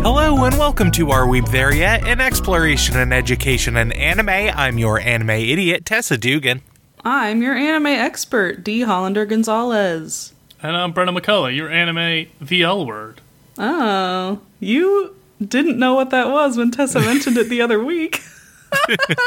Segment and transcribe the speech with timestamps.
[0.00, 2.06] Hello and welcome to Are We There Yet?
[2.06, 4.28] An exploration and education in anime.
[4.28, 6.62] I'm your anime idiot, Tessa Dugan.
[7.04, 8.80] I'm your anime expert, D.
[8.82, 10.32] Hollander Gonzalez.
[10.62, 13.20] And I'm Brenna McCullough, your anime the L word.
[13.56, 15.14] Oh, you
[15.44, 18.22] didn't know what that was when Tessa mentioned it the other week.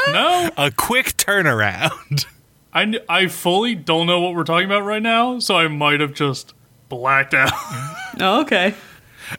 [0.08, 2.26] No, A quick turnaround.
[2.72, 6.14] I, I fully don't know what we're talking about right now, so I might have
[6.14, 6.54] just
[6.88, 7.52] blacked out.
[8.20, 8.74] Oh, okay.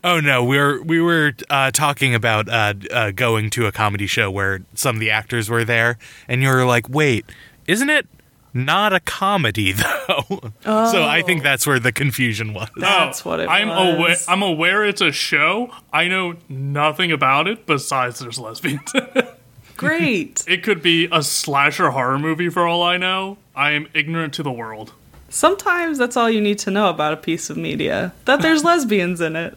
[0.04, 4.07] Oh no, we were we were uh, talking about uh, uh, going to a comedy
[4.07, 7.23] show where some of the actors were there, and you were like, "Wait,
[7.68, 8.07] isn't it
[8.53, 9.71] not a comedy
[10.07, 11.43] though?" So I think oh.
[11.43, 12.70] that's where the confusion was.
[12.76, 13.96] That's what it I'm was.
[13.96, 14.15] aware.
[14.27, 15.71] I'm aware it's a show.
[15.91, 18.91] I know nothing about it besides there's lesbians.
[19.77, 20.43] Great.
[20.48, 23.37] it could be a slasher horror movie for all I know.
[23.55, 24.93] I am ignorant to the world.
[25.29, 29.20] Sometimes that's all you need to know about a piece of media that there's lesbians
[29.20, 29.55] in it.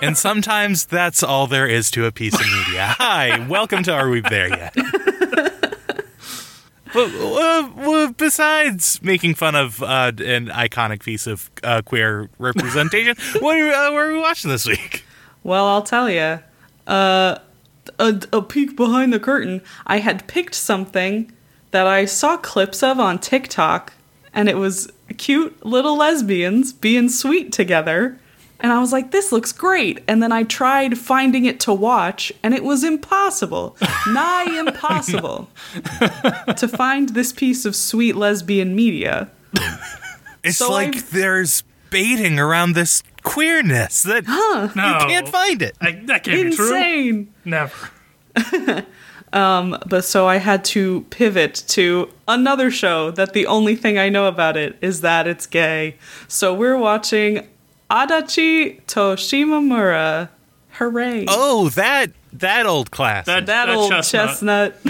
[0.00, 2.94] and sometimes that's all there is to a piece of media.
[2.98, 4.74] Hi, welcome to Are We There Yet?
[6.92, 13.58] But uh, besides making fun of uh, an iconic piece of uh, queer representation, what
[13.58, 15.04] are, uh, what are we watching this week?
[15.42, 16.40] Well, I'll tell you.
[16.86, 17.38] Uh,
[17.98, 19.62] a, a peek behind the curtain.
[19.86, 21.32] I had picked something
[21.70, 23.92] that I saw clips of on TikTok,
[24.32, 28.18] and it was cute little lesbians being sweet together.
[28.62, 30.02] And I was like, this looks great.
[30.08, 33.76] And then I tried finding it to watch, and it was impossible,
[34.08, 35.50] nigh impossible,
[36.56, 39.28] to find this piece of sweet lesbian media.
[40.44, 44.64] It's So like I've- there's baiting around this queerness that No,
[44.98, 45.76] you can't find it.
[45.80, 46.66] I, that can't be true.
[46.74, 47.34] Insane.
[47.44, 47.90] Never.
[49.34, 54.10] Um, but so I had to pivot to another show that the only thing I
[54.10, 55.96] know about it is that it's gay.
[56.28, 57.48] So we're watching
[57.92, 60.30] Adachi to Shimamura.
[60.70, 61.26] Hooray.
[61.28, 63.26] Oh, that that old class.
[63.26, 64.76] That, that, old chestnut.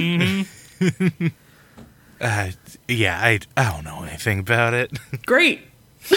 [2.20, 2.50] uh,
[2.86, 4.96] yeah, I I don't know anything about it.
[5.26, 5.62] Great.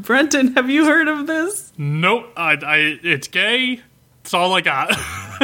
[0.00, 1.72] Brenna, have you heard of this?
[1.76, 2.32] Nope.
[2.36, 3.80] I, I, it's gay.
[4.22, 4.98] That's all I got.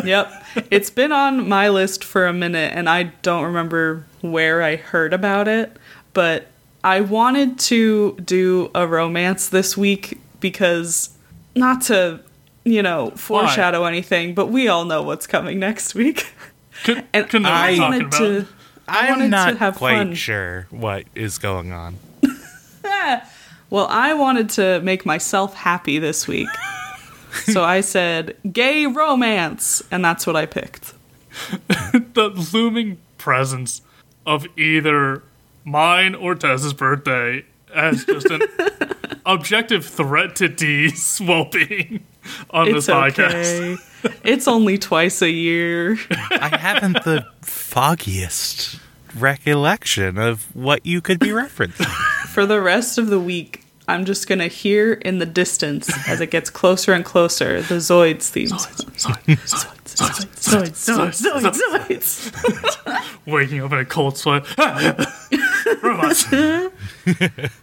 [0.05, 0.33] Yep.
[0.71, 5.13] It's been on my list for a minute and I don't remember where I heard
[5.13, 5.77] about it,
[6.13, 6.47] but
[6.83, 11.11] I wanted to do a romance this week because
[11.55, 12.21] not to,
[12.65, 16.33] you know, foreshadow anything, but we all know what's coming next week.
[16.85, 18.47] Could, And could I wanted to
[18.89, 20.15] I wanted I'm not to have quite fun.
[20.15, 21.97] sure what is going on.
[23.71, 26.49] Well, I wanted to make myself happy this week.
[27.45, 30.93] so I said gay romance and that's what I picked.
[31.69, 33.83] the looming presence
[34.27, 35.23] of either
[35.65, 37.45] mine or Tessa's birthday
[37.75, 38.43] as just an
[39.27, 42.05] objective threat to Dee's well-being
[42.51, 43.77] on It's this podcast.
[44.05, 44.15] okay.
[44.25, 45.97] it's only twice a year.
[46.11, 48.79] I haven't the foggiest
[49.17, 51.87] recollection of what you could be referencing.
[52.29, 56.31] For the rest of the week, I'm just gonna hear in the distance as it
[56.31, 58.49] gets closer and closer the Zoids theme.
[58.49, 58.59] song.
[58.97, 63.17] Zoids, Zoids, Zoids, Zoids, Zoids.
[63.27, 64.45] Waking up in a cold sweat.
[65.83, 66.31] Robots.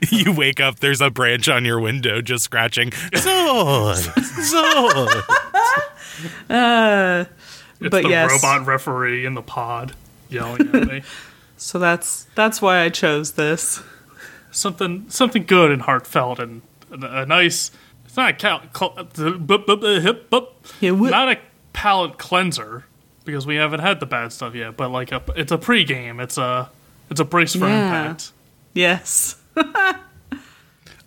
[0.12, 2.90] you wake up, there's a branch on your window just scratching.
[2.90, 4.08] Zod.
[6.50, 7.24] Uh,
[7.80, 8.30] It's But the yes.
[8.32, 9.94] robot referee in the pod
[10.28, 11.02] yelling at me.
[11.56, 13.80] so that's that's why I chose this.
[14.50, 17.70] something something good and heartfelt and a, a nice.
[18.04, 18.96] It's not a cal- cal-
[20.80, 21.38] Yeah, not a
[21.72, 22.84] palate cleanser
[23.24, 24.76] because we haven't had the bad stuff yet.
[24.76, 26.20] But like a, it's a pregame.
[26.20, 26.68] It's a
[27.10, 27.84] it's a brace for Yeah.
[28.04, 28.32] impact.
[28.74, 29.36] Yes.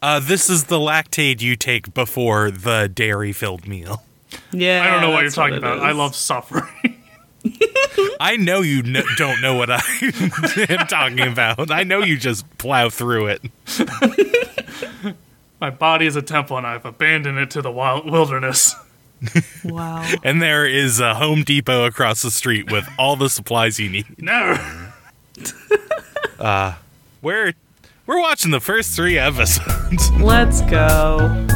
[0.03, 4.03] Uh, this is the lactate you take before the dairy filled meal.
[4.51, 4.83] Yeah.
[4.83, 5.80] I don't know what you're talking it about.
[5.80, 7.03] I love suffering.
[8.19, 9.80] I know you kn- don't know what I
[10.69, 11.69] am talking about.
[11.69, 13.44] I know you just plow through it.
[15.59, 18.74] My body is a temple, and I've abandoned it to the wild wilderness.
[19.63, 20.03] Wow.
[20.24, 24.07] And there is a Home Depot across the street with all the supplies you need
[26.39, 26.75] uh,
[27.21, 27.53] we're
[28.06, 30.12] we're watching the first three episodes.
[30.19, 31.47] Let's go.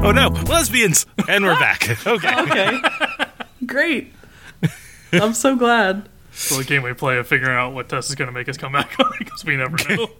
[0.00, 1.06] Oh no, lesbians!
[1.28, 1.86] And we're back.
[2.06, 2.34] Okay.
[2.40, 2.80] okay.
[3.68, 4.12] Great.
[5.12, 6.08] I'm so glad.
[6.32, 8.56] So the game we play of figuring out what test is going to make us
[8.56, 10.08] come back on because we never know.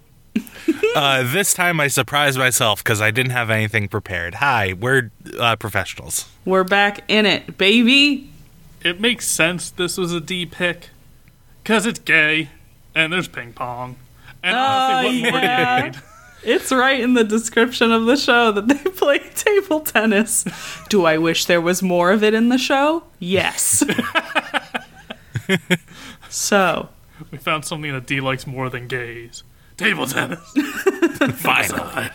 [0.94, 4.36] Uh, this time I surprised myself because I didn't have anything prepared.
[4.36, 6.28] Hi, we're uh, professionals.
[6.44, 8.30] We're back in it, baby.
[8.82, 10.90] it makes sense this was a D pick
[11.62, 12.50] because it's gay
[12.94, 13.96] and there's ping pong.
[14.42, 15.78] And honestly, what more do Oh, yeah.
[15.86, 16.00] you need?
[16.42, 20.44] It's right in the description of the show that they play table tennis.
[20.88, 23.04] Do I wish there was more of it in the show?
[23.18, 23.82] Yes.
[26.28, 26.88] so,
[27.30, 29.42] We found something that D likes more than gays.
[29.76, 30.40] Table tennis.
[31.34, 32.10] Finally.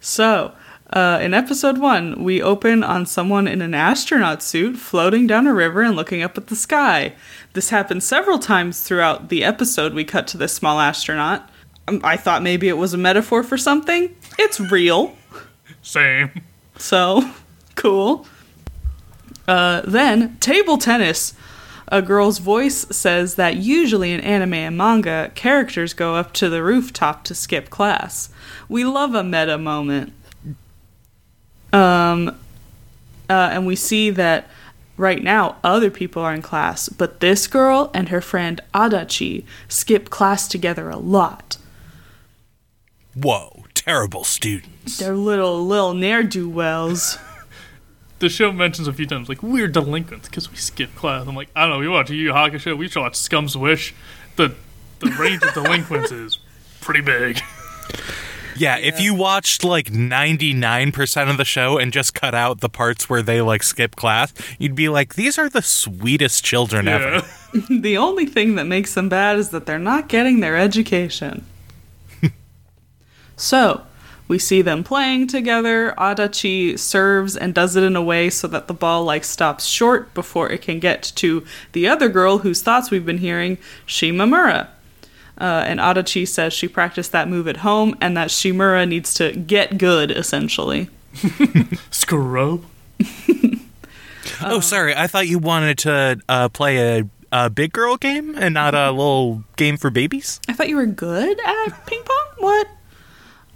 [0.00, 0.52] so
[0.90, 5.54] uh, in episode one, we open on someone in an astronaut suit floating down a
[5.54, 7.14] river and looking up at the sky.
[7.54, 9.94] This happens several times throughout the episode.
[9.94, 11.50] We cut to this small astronaut.
[11.88, 14.14] Um, I thought maybe it was a metaphor for something.
[14.38, 15.16] It's real.
[15.82, 16.42] Same.
[16.78, 17.30] So,
[17.74, 18.26] cool.
[19.46, 21.34] Uh, then, table tennis.
[21.88, 26.62] A girl's voice says that usually in anime and manga, characters go up to the
[26.62, 28.28] rooftop to skip class.
[28.68, 30.12] We love a meta moment.
[31.72, 32.30] Um,
[33.30, 34.48] uh, and we see that
[34.96, 40.10] right now other people are in class, but this girl and her friend Adachi skip
[40.10, 41.58] class together a lot.
[43.20, 44.98] Whoa, terrible students.
[44.98, 47.18] They're little little ne'er do wells.
[48.18, 51.26] The show mentions a few times like we're delinquents because we skip class.
[51.28, 51.78] I'm like, I don't know.
[51.80, 52.60] We watch a Yu Yu Hakusho.
[52.60, 52.74] show.
[52.74, 53.94] We watch Scum's Wish.
[54.36, 54.54] The
[55.00, 56.38] the range of delinquents is
[56.80, 57.40] pretty big.
[58.58, 63.06] Yeah, if you watched like 99% of the show and just cut out the parts
[63.06, 67.22] where they like skip class, you'd be like, these are the sweetest children ever.
[67.70, 71.44] The only thing that makes them bad is that they're not getting their education.
[73.36, 73.82] So,
[74.28, 75.94] we see them playing together.
[75.96, 80.12] Adachi serves and does it in a way so that the ball like stops short
[80.14, 84.68] before it can get to the other girl whose thoughts we've been hearing, Shimamura.
[85.38, 89.32] Uh, and Adachi says she practiced that move at home and that Shimura needs to
[89.32, 90.88] get good, essentially.
[91.90, 92.64] Scrub.
[94.42, 94.94] oh, sorry.
[94.96, 98.90] I thought you wanted to uh, play a, a big girl game and not a
[98.90, 100.40] little game for babies.
[100.48, 102.26] I thought you were good at ping pong.
[102.38, 102.68] What?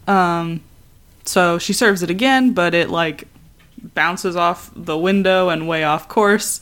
[0.06, 0.62] Um,
[1.25, 3.29] so she serves it again, but it like
[3.82, 6.61] bounces off the window and way off course.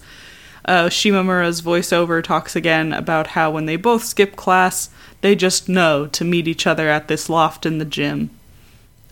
[0.64, 4.90] Uh, Shimamura's voiceover talks again about how when they both skip class,
[5.22, 8.30] they just know to meet each other at this loft in the gym.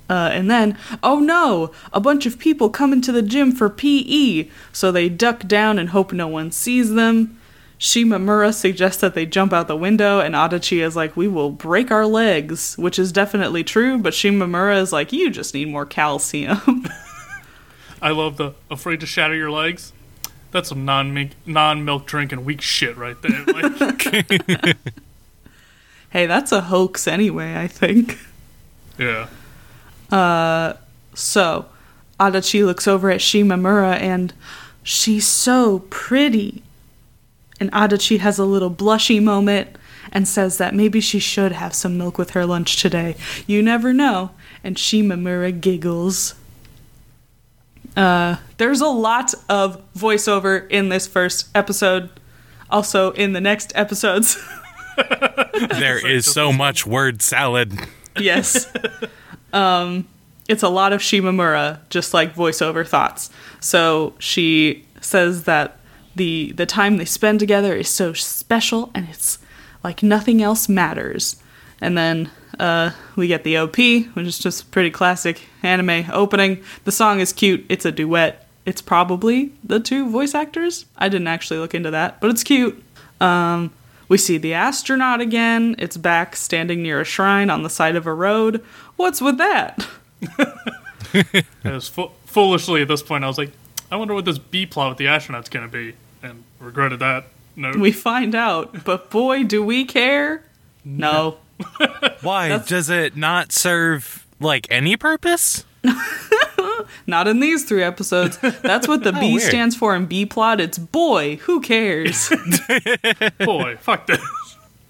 [0.08, 4.48] Uh, and then, oh no, a bunch of people come into the gym for PE,
[4.72, 7.38] so they duck down and hope no one sees them.
[7.78, 11.90] Shimamura suggests that they jump out the window, and Adachi is like, We will break
[11.90, 16.86] our legs, which is definitely true, but Shimamura is like, You just need more calcium.
[18.02, 19.92] I love the afraid to shatter your legs.
[20.52, 23.44] That's some non milk non milk drinking weak shit right there.
[23.46, 24.76] Like,
[26.10, 28.18] hey, that's a hoax anyway, I think.
[28.98, 29.28] yeah.
[30.10, 30.74] Uh,
[31.14, 31.66] So,
[32.18, 34.32] Adachi looks over at Shimamura and
[34.82, 36.62] she's so pretty.
[37.58, 39.76] And Adachi has a little blushy moment
[40.12, 43.16] and says that maybe she should have some milk with her lunch today.
[43.46, 44.30] You never know.
[44.62, 46.34] And Shimamura giggles.
[47.96, 52.10] Uh, there's a lot of voiceover in this first episode.
[52.70, 54.36] Also, in the next episodes.
[55.78, 57.78] There is so much word salad.
[58.18, 58.70] yes.
[59.52, 60.06] Um,
[60.48, 63.30] it's a lot of Shimamura, just like voiceover thoughts.
[63.60, 65.75] So she says that
[66.16, 69.38] the the time they spend together is so special, and it's
[69.84, 71.36] like nothing else matters.
[71.80, 76.62] And then uh, we get the OP, which is just pretty classic anime opening.
[76.84, 77.66] The song is cute.
[77.68, 78.48] It's a duet.
[78.64, 80.86] It's probably the two voice actors.
[80.96, 82.82] I didn't actually look into that, but it's cute.
[83.20, 83.72] Um,
[84.08, 85.76] we see the astronaut again.
[85.78, 88.64] It's back standing near a shrine on the side of a road.
[88.96, 89.86] What's with that?
[91.12, 93.24] It was fo- foolishly at this point.
[93.24, 93.52] I was like,
[93.90, 97.26] I wonder what this B plot with the astronaut's gonna be, and regretted that.
[97.54, 100.42] No, We find out, but boy, do we care.
[100.84, 101.38] No.
[102.20, 102.58] Why?
[102.58, 105.64] Does it not serve like any purpose?
[107.06, 108.38] Not in these three episodes.
[108.38, 109.42] That's what the oh, B weird.
[109.42, 110.60] stands for in B plot.
[110.60, 112.30] It's boy, who cares?
[113.38, 114.20] boy, fuck this.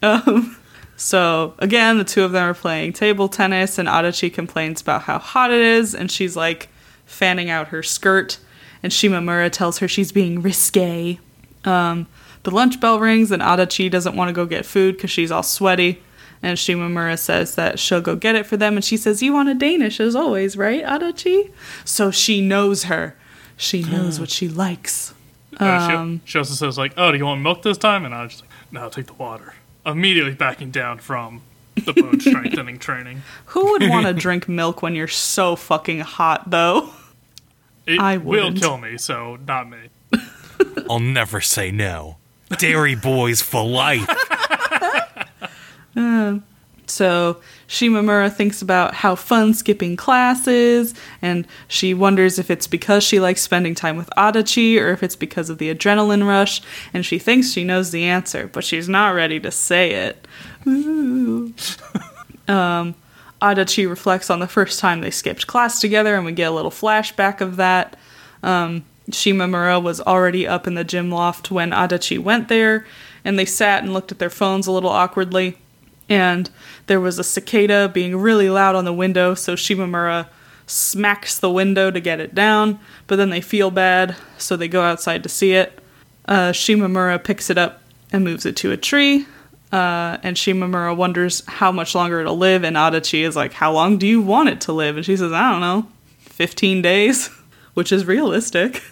[0.02, 0.56] Um,
[0.96, 5.18] so, again, the two of them are playing table tennis, and Adachi complains about how
[5.18, 6.68] hot it is, and she's like
[7.04, 8.38] fanning out her skirt,
[8.82, 11.18] and Shimamura tells her she's being risque.
[11.64, 12.06] Um,
[12.44, 15.42] the lunch bell rings, and Adachi doesn't want to go get food because she's all
[15.42, 16.00] sweaty.
[16.42, 18.74] And Shimamura says that she'll go get it for them.
[18.76, 21.50] And she says, You want a Danish as always, right, Adachi?
[21.84, 23.16] So she knows her.
[23.56, 25.14] She knows what she likes.
[25.58, 28.14] Uh, she- Um, she, also says like, "Oh, do you want milk this time?" And
[28.14, 29.54] I was just like, "No, take the water."
[29.86, 31.40] Immediately backing down from
[31.74, 33.22] the bone strengthening training.
[33.46, 36.90] Who would want to drink milk when you're so fucking hot, though?
[37.86, 38.60] It I will wouldn't.
[38.60, 39.78] kill me, so not me.
[40.90, 42.16] I'll never say no.
[42.58, 44.06] Dairy boys for life.
[46.88, 53.02] So Shimamura thinks about how fun skipping class is, and she wonders if it's because
[53.02, 56.62] she likes spending time with Adachi or if it's because of the adrenaline rush,
[56.94, 60.28] and she thinks she knows the answer, but she's not ready to say it.
[60.66, 61.52] Ooh.
[62.48, 62.94] um,
[63.42, 66.70] Adachi reflects on the first time they skipped class together, and we get a little
[66.70, 67.96] flashback of that.
[68.42, 72.86] Um, Shimamura was already up in the gym loft when Adachi went there,
[73.24, 75.58] and they sat and looked at their phones a little awkwardly.
[76.08, 76.48] And
[76.86, 80.28] there was a cicada being really loud on the window, so Shimamura
[80.66, 84.82] smacks the window to get it down, but then they feel bad, so they go
[84.82, 85.78] outside to see it.
[86.26, 89.26] Uh, Shimamura picks it up and moves it to a tree.
[89.72, 93.98] Uh, and Shimamura wonders how much longer it'll live, and Adachi is like, How long
[93.98, 94.96] do you want it to live?
[94.96, 95.88] And she says, I don't know,
[96.20, 97.26] 15 days,
[97.74, 98.82] which is realistic.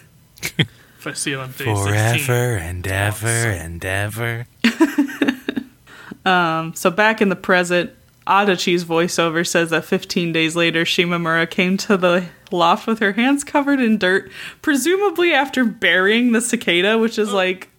[0.97, 2.23] If I see it on day 16.
[2.25, 4.47] Forever and ever and ever.
[6.25, 7.91] So back in the present,
[8.25, 13.43] Adachi's voiceover says that 15 days later, Shimamura came to the loft with her hands
[13.43, 14.31] covered in dirt,
[14.63, 17.69] presumably after burying the cicada, which is like,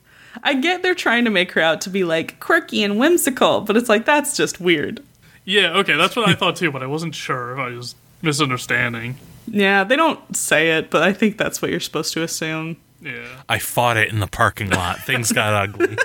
[0.42, 3.76] I get they're trying to make her out to be like quirky and whimsical, but
[3.76, 5.02] it's like, that's just weird.
[5.44, 9.16] Yeah, okay, that's what I thought too, but I wasn't sure if I was misunderstanding.
[9.46, 12.76] Yeah, they don't say it, but I think that's what you're supposed to assume.
[13.00, 13.42] Yeah.
[13.48, 14.98] I fought it in the parking lot.
[15.00, 15.96] Things got ugly.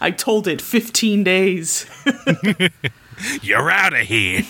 [0.00, 1.86] I told it 15 days.
[3.42, 4.42] You're out of here.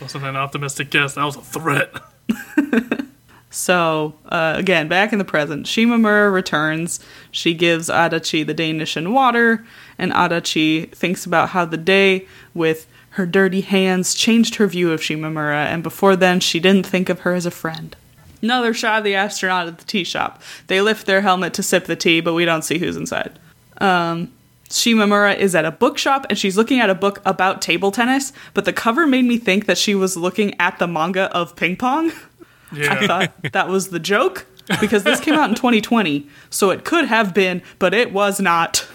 [0.00, 1.94] Wasn't an optimistic guess, that was a threat.
[3.52, 7.00] So, uh, again, back in the present, Shimamura returns.
[7.30, 9.64] She gives Adachi the Danish and water,
[9.98, 15.00] and Adachi thinks about how the day with her dirty hands changed her view of
[15.00, 17.94] Shimamura, and before then, she didn't think of her as a friend.
[18.40, 20.42] Another shot of the astronaut at the tea shop.
[20.68, 23.38] They lift their helmet to sip the tea, but we don't see who's inside.
[23.76, 24.32] Um,
[24.72, 28.64] Shimamura is at a bookshop and she's looking at a book about table tennis, but
[28.64, 32.12] the cover made me think that she was looking at the manga of ping pong.
[32.74, 34.46] I thought that was the joke
[34.80, 38.86] because this came out in 2020, so it could have been, but it was not.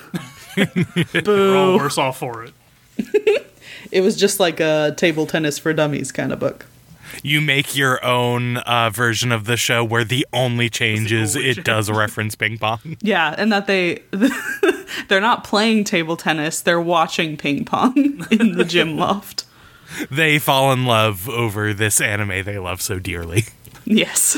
[0.55, 0.65] Boo.
[1.25, 2.53] We're all worse off for it.
[3.91, 6.65] It was just like a table tennis for dummies kind of book.
[7.23, 11.49] You make your own uh, version of the show where the only change is only
[11.49, 12.97] it does reference ping pong.
[13.01, 14.03] Yeah, and that they
[15.07, 19.45] they're not playing table tennis, they're watching ping pong in the gym loft.
[20.11, 23.45] They fall in love over this anime they love so dearly.
[23.87, 24.37] Yes.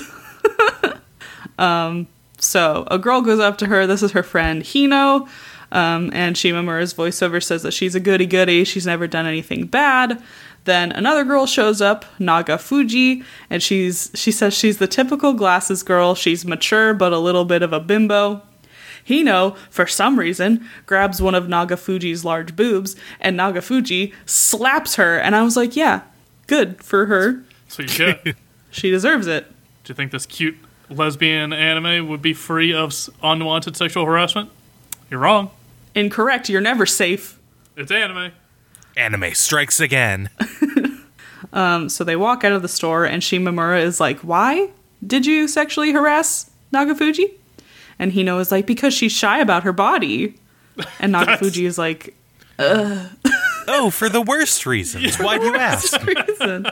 [1.59, 3.87] um, so a girl goes up to her.
[3.87, 5.27] This is her friend Hino.
[5.71, 8.63] Um, and Shimamura's voiceover says that she's a goody goody.
[8.63, 10.21] She's never done anything bad.
[10.65, 16.15] Then another girl shows up, Nagafuji, and she's she says she's the typical glasses girl.
[16.15, 18.41] She's mature but a little bit of a bimbo.
[19.05, 25.17] Hino, for some reason, grabs one of Nagafuji's large boobs, and Nagafuji slaps her.
[25.17, 26.01] And I was like, yeah,
[26.45, 27.43] good for her.
[27.67, 28.23] So you get.
[28.23, 28.33] Do
[28.71, 29.45] She deserves it.
[29.83, 30.57] Do you think this cute
[30.89, 34.49] lesbian anime would be free of unwanted sexual harassment?
[35.09, 35.51] You're wrong.
[35.95, 36.49] Incorrect.
[36.49, 37.39] You're never safe.
[37.75, 38.31] It's anime.
[38.97, 40.29] Anime strikes again.
[41.51, 44.69] Um, so they walk out of the store, and Shimamura is like, "Why
[45.05, 47.31] did you sexually harass Nagafuji?"
[47.97, 50.35] And Hino is like, "Because she's shy about her body."
[50.99, 52.13] And Nagafuji is like,
[52.59, 55.17] Oh, for the worst reasons.
[55.17, 55.93] Why'd you ask?
[56.05, 56.67] Worst reason.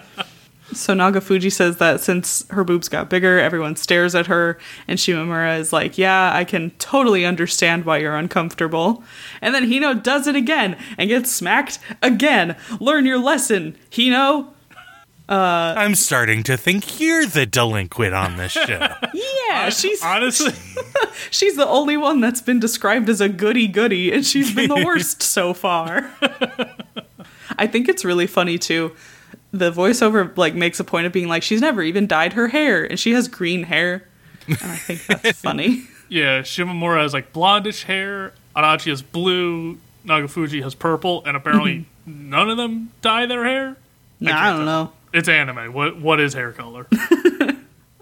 [0.77, 4.57] So Nagafuji says that since her boobs got bigger, everyone stares at her,
[4.87, 9.03] and Shimamura is like, "Yeah, I can totally understand why you're uncomfortable."
[9.41, 12.55] And then Hino does it again and gets smacked again.
[12.79, 14.47] Learn your lesson, Hino.
[15.29, 18.87] Uh, I'm starting to think you're the delinquent on this show.
[19.49, 20.51] Yeah, she's Honestly,
[21.31, 24.83] she's the only one that's been described as a goody goody, and she's been the
[24.85, 26.11] worst so far.
[27.57, 28.93] I think it's really funny too.
[29.51, 32.83] The voiceover like makes a point of being like she's never even dyed her hair,
[32.83, 34.07] and she has green hair,
[34.47, 35.87] and I think that's funny.
[36.09, 42.29] yeah, Shimamura has like blondish hair, Adachi has blue, Nagafuji has purple, and apparently mm-hmm.
[42.29, 43.77] none of them dye their hair.
[44.19, 44.93] Nah, I can't don't know.
[45.13, 45.73] It's anime.
[45.73, 46.87] What what is hair color?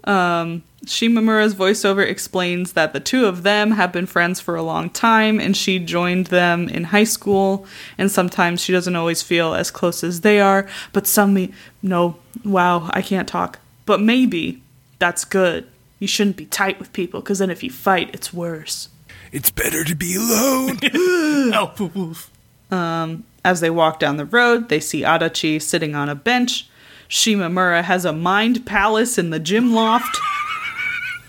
[0.06, 4.88] Um, Shimamura's voiceover explains that the two of them have been friends for a long
[4.88, 7.66] time and she joined them in high school
[7.98, 11.52] and sometimes she doesn't always feel as close as they are, but some me-
[11.82, 13.58] no, wow, I can't talk.
[13.84, 14.62] But maybe
[15.00, 15.66] that's good.
[15.98, 18.88] You shouldn't be tight with people cuz then if you fight it's worse.
[19.32, 20.78] It's better to be alone.
[21.52, 22.30] Alpha wolf.
[22.70, 26.68] Um As they walk down the road, they see Adachi sitting on a bench.
[27.08, 30.16] Shimamura has a mind palace in the gym loft.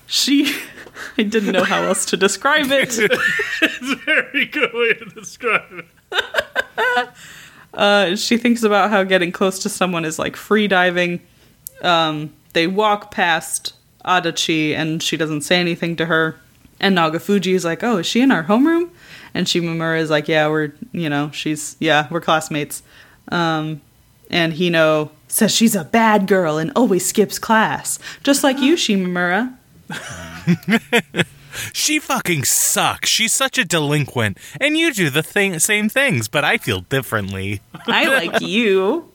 [0.07, 0.55] She.
[1.17, 2.97] I didn't know how else to describe it.
[3.61, 7.09] It's a very good way to describe it.
[7.73, 11.21] Uh, she thinks about how getting close to someone is like free diving.
[11.83, 16.39] Um, they walk past Adachi and she doesn't say anything to her.
[16.79, 18.89] And Nagafuji is like, Oh, is she in our homeroom?
[19.35, 22.81] And Shimamura is like, Yeah, we're, you know, she's, yeah, we're classmates.
[23.27, 23.81] Um,
[24.31, 27.99] and Hino says she's a bad girl and always skips class.
[28.23, 29.55] Just like you, Shimamura.
[31.73, 33.09] she fucking sucks.
[33.09, 37.61] She's such a delinquent, and you do the thing, same things, but I feel differently.
[37.85, 39.11] I like you.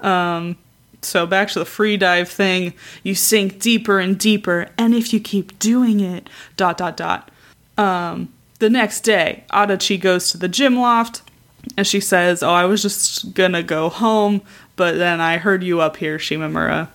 [0.00, 0.56] Um,
[1.02, 2.74] so back to the free dive thing.
[3.02, 7.30] You sink deeper and deeper, and if you keep doing it, dot dot dot.
[7.78, 11.22] Um, the next day, Adachi goes to the gym loft,
[11.76, 14.42] and she says, "Oh, I was just gonna go home,
[14.76, 16.88] but then I heard you up here, Shimamura."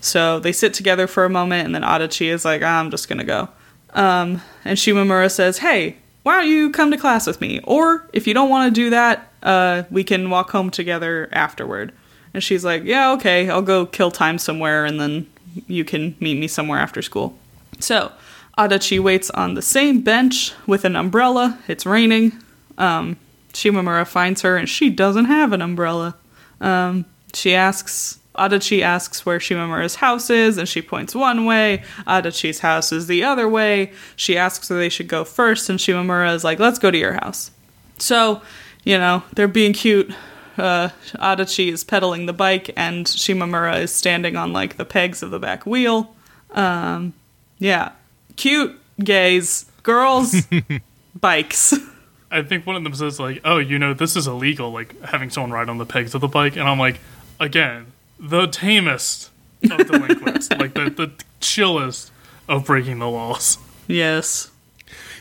[0.00, 3.24] So they sit together for a moment, and then Adachi is like, "I'm just gonna
[3.24, 3.48] go."
[3.94, 7.60] Um, and Shimamura says, Hey, why don't you come to class with me?
[7.64, 11.92] Or if you don't want to do that, uh, we can walk home together afterward.
[12.34, 15.26] And she's like, Yeah, okay, I'll go kill time somewhere and then
[15.66, 17.36] you can meet me somewhere after school.
[17.80, 18.12] So
[18.56, 21.58] Adachi waits on the same bench with an umbrella.
[21.68, 22.32] It's raining.
[22.76, 23.16] Um,
[23.52, 26.16] Shimamura finds her and she doesn't have an umbrella.
[26.60, 31.82] Um, she asks, Adachi asks where Shimamura's house is, and she points one way.
[32.06, 33.92] Adachi's house is the other way.
[34.16, 37.14] She asks where they should go first, and Shimamura is like, let's go to your
[37.14, 37.50] house.
[37.98, 38.40] So,
[38.84, 40.14] you know, they're being cute.
[40.56, 45.30] Uh, Adachi is pedaling the bike, and Shimamura is standing on, like, the pegs of
[45.30, 46.14] the back wheel.
[46.52, 47.12] Um,
[47.58, 47.92] yeah.
[48.36, 50.34] Cute gays, girls,
[51.20, 51.74] bikes.
[52.30, 55.30] I think one of them says like, "Oh, you know, this is illegal, like having
[55.30, 57.00] someone ride on the pegs of the bike," and I'm like,
[57.40, 57.86] again,
[58.18, 59.30] the tamest
[59.70, 62.10] of delinquents, like the the chillest
[62.48, 63.58] of breaking the laws.
[63.86, 64.50] yes.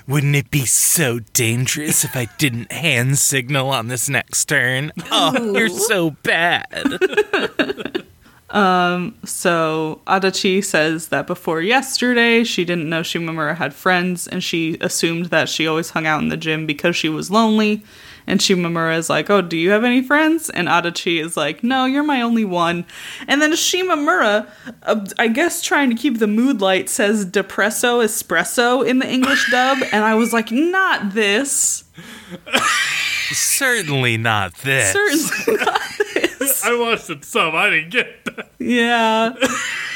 [0.07, 4.93] Wouldn't it be so dangerous if I didn't hand signal on this next turn?
[5.11, 6.63] Oh, you're so bad.
[8.49, 14.77] Um, so Adachi says that before yesterday, she didn't know Shimamura had friends, and she
[14.79, 17.83] assumed that she always hung out in the gym because she was lonely.
[18.27, 21.85] And Shimamura is like, "Oh, do you have any friends?" And Adachi is like, "No,
[21.85, 22.85] you're my only one."
[23.27, 24.47] And then Shimamura,
[24.83, 29.47] uh, I guess trying to keep the mood light, says "depresso espresso" in the English
[29.51, 31.85] dub, and I was like, "Not this."
[33.31, 34.93] Certainly not this.
[34.93, 35.81] Certainly not
[36.13, 36.63] this.
[36.63, 37.55] I watched it sub.
[37.55, 38.51] I didn't get that.
[38.59, 39.33] Yeah.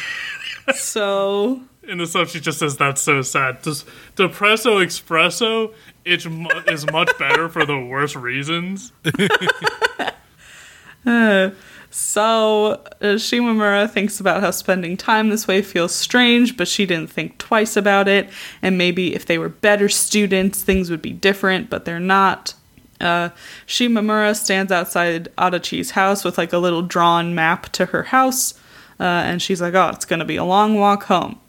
[0.76, 3.64] so In the sub, she just says that's so sad.
[3.64, 5.74] Just depresso espresso.
[6.06, 8.94] It's mu- is much better for the worst reasons.
[11.94, 17.12] So, uh, Shimamura thinks about how spending time this way feels strange, but she didn't
[17.12, 18.30] think twice about it.
[18.62, 22.54] And maybe if they were better students, things would be different, but they're not.
[23.02, 23.32] Uh,
[23.68, 28.54] Shimamura stands outside Adachi's house with like a little drawn map to her house,
[28.98, 31.42] uh, and she's like, oh, it's gonna be a long walk home.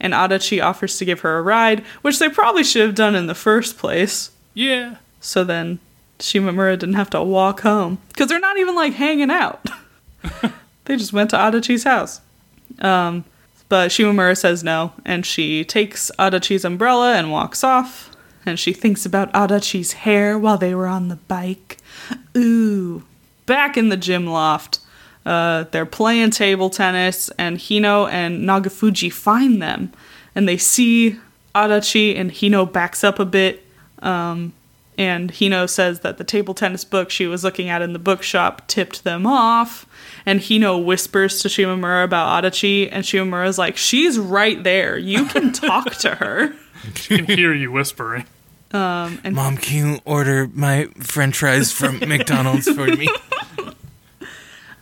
[0.00, 3.26] And Adachi offers to give her a ride, which they probably should have done in
[3.26, 4.30] the first place.
[4.54, 4.96] Yeah.
[5.20, 5.80] So then
[6.18, 9.68] Shimamura didn't have to walk home because they're not even like hanging out.
[10.84, 12.20] they just went to Adachi's house.
[12.80, 13.24] Um,
[13.68, 18.10] but Shimamura says no, and she takes Adachi's umbrella and walks off.
[18.46, 21.78] And she thinks about Adachi's hair while they were on the bike.
[22.36, 23.02] Ooh.
[23.44, 24.78] Back in the gym loft,
[25.28, 29.92] uh, they're playing table tennis, and Hino and Nagafuji find them.
[30.34, 31.18] And they see
[31.54, 33.62] Adachi, and Hino backs up a bit.
[33.98, 34.54] Um,
[34.96, 38.66] and Hino says that the table tennis book she was looking at in the bookshop
[38.68, 39.84] tipped them off.
[40.24, 44.96] And Hino whispers to Shimamura about Adachi, and Shimamura's like, She's right there.
[44.96, 46.54] You can talk to her.
[46.94, 48.24] She can hear you whispering.
[48.72, 53.08] Um, and Mom, can you order my french fries from McDonald's for me?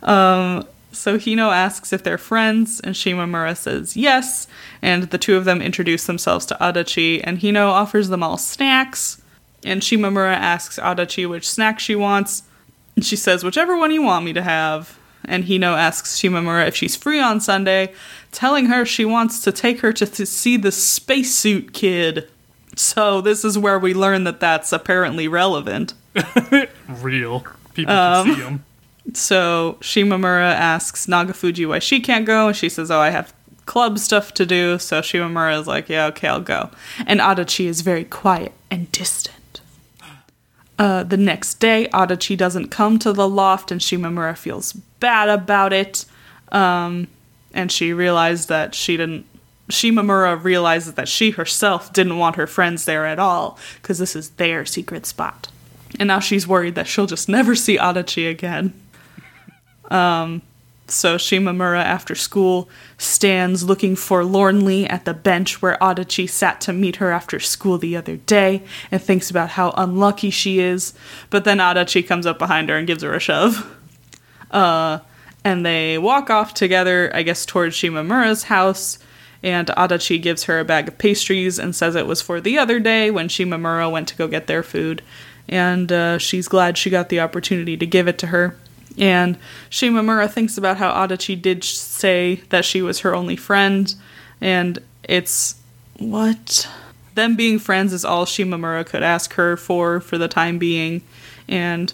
[0.03, 4.47] Um, so Hino asks if they're friends, and Shimamura says yes.
[4.81, 9.21] And the two of them introduce themselves to Adachi, and Hino offers them all snacks.
[9.63, 12.43] And Shimamura asks Adachi which snack she wants.
[12.95, 14.97] And she says, whichever one you want me to have.
[15.25, 17.93] and Hino asks Shimamura if she's free on Sunday,
[18.31, 22.29] telling her she wants to take her to, to see the spacesuit kid.
[22.75, 25.93] So this is where we learn that that's apparently relevant.
[26.87, 27.45] Real.
[27.73, 28.65] People can see um, them.
[29.13, 33.33] So Shimamura asks Nagafuji why she can't go, and she says, "Oh, I have
[33.65, 36.69] club stuff to do." So Shimamura is like, "Yeah, okay, I'll go."
[37.05, 39.61] And Adachi is very quiet and distant.
[40.77, 45.73] Uh, the next day, Adachi doesn't come to the loft, and Shimamura feels bad about
[45.73, 46.05] it.
[46.51, 47.07] Um,
[47.53, 49.25] and she realized that she didn't.
[49.69, 54.29] Shimamura realizes that she herself didn't want her friends there at all, because this is
[54.31, 55.49] their secret spot.
[55.99, 58.73] And now she's worried that she'll just never see Adachi again.
[60.89, 66.97] So Shimamura, after school, stands looking forlornly at the bench where Adachi sat to meet
[66.97, 70.93] her after school the other day and thinks about how unlucky she is.
[71.29, 73.69] But then Adachi comes up behind her and gives her a shove.
[74.49, 74.99] Uh,
[75.43, 78.97] and they walk off together, I guess, towards Shimamura's house.
[79.43, 82.79] And Adachi gives her a bag of pastries and says it was for the other
[82.79, 85.01] day when Shimamura went to go get their food.
[85.49, 88.57] And uh, she's glad she got the opportunity to give it to her.
[88.97, 89.37] And
[89.69, 93.93] Shimamura thinks about how Adachi did say that she was her only friend,
[94.41, 95.55] and it's
[95.99, 96.67] what?
[97.15, 101.01] Them being friends is all Shimamura could ask her for for the time being,
[101.47, 101.93] and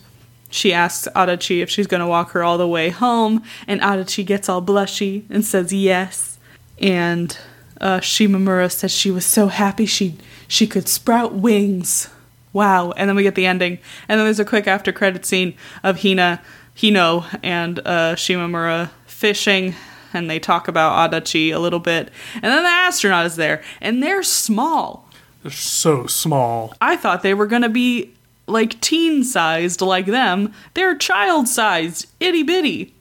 [0.49, 4.47] she asks Adachi if she's gonna walk her all the way home, and Adachi gets
[4.47, 6.37] all blushy and says yes.
[6.79, 7.37] And
[7.81, 10.15] uh, Shimamura says she was so happy she
[10.47, 12.09] she could sprout wings.
[12.53, 12.91] Wow!
[12.91, 16.03] And then we get the ending, and then there's a quick after credit scene of
[16.03, 16.39] Hina,
[16.75, 19.75] Hino, and uh, Shimamura fishing,
[20.13, 24.01] and they talk about Adachi a little bit, and then the astronaut is there, and
[24.01, 25.07] they're small.
[25.43, 26.73] They're so small.
[26.81, 28.13] I thought they were gonna be
[28.47, 30.53] like teen sized like them.
[30.73, 32.93] They're child sized, itty bitty,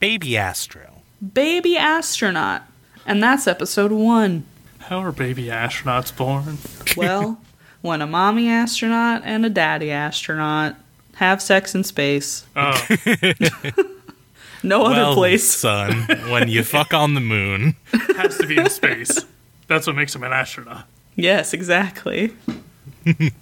[0.00, 1.02] Baby Astro.
[1.32, 2.62] baby astronaut,
[3.06, 4.44] and that's episode one.
[4.78, 6.58] How are baby astronauts born?
[6.96, 7.40] Well,
[7.82, 10.76] when a mommy astronaut and a daddy astronaut
[11.16, 12.72] have sex in space, Oh,
[14.62, 15.50] no other well, place.
[15.50, 17.76] son, when you fuck on the moon.
[18.16, 19.24] has to be in space.
[19.68, 20.84] That's what makes him an astronaut.
[21.14, 22.32] Yes, exactly.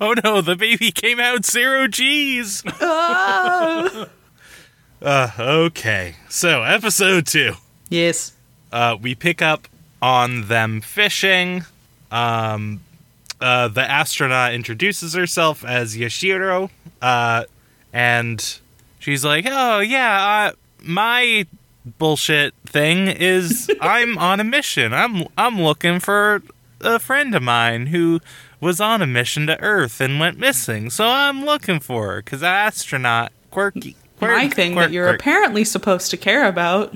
[0.00, 2.64] Oh no, the baby came out zero G's.
[2.80, 4.08] Ah!
[5.02, 7.52] uh, okay, so episode two.
[7.88, 8.32] Yes.
[8.72, 9.68] uh, we pick up
[10.02, 11.64] on them fishing.
[12.10, 12.80] Um,
[13.40, 16.70] uh, the astronaut introduces herself as Yashiro,
[17.02, 17.44] uh,
[17.92, 18.58] and
[18.98, 21.46] she's like, "Oh yeah, uh, my
[21.98, 24.92] bullshit thing is I'm on a mission.
[24.92, 26.42] I'm I'm looking for
[26.80, 28.20] a friend of mine who
[28.60, 30.90] was on a mission to Earth and went missing.
[30.90, 35.20] So I'm looking for her because astronaut quirky." Quirk, My thing quirk, that you're quirk.
[35.20, 36.94] apparently supposed to care about.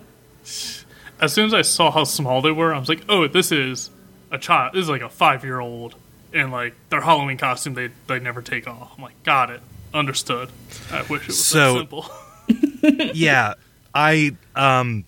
[1.20, 3.88] As soon as I saw how small they were, I was like, "Oh, this is
[4.30, 4.74] a child.
[4.74, 5.94] This is like a five-year-old,
[6.34, 9.60] and like their Halloween costume, they they never take off." I'm like, "Got it,
[9.94, 10.50] understood."
[10.92, 12.10] I wish it was So- simple.
[13.14, 13.54] yeah,
[13.94, 15.04] I um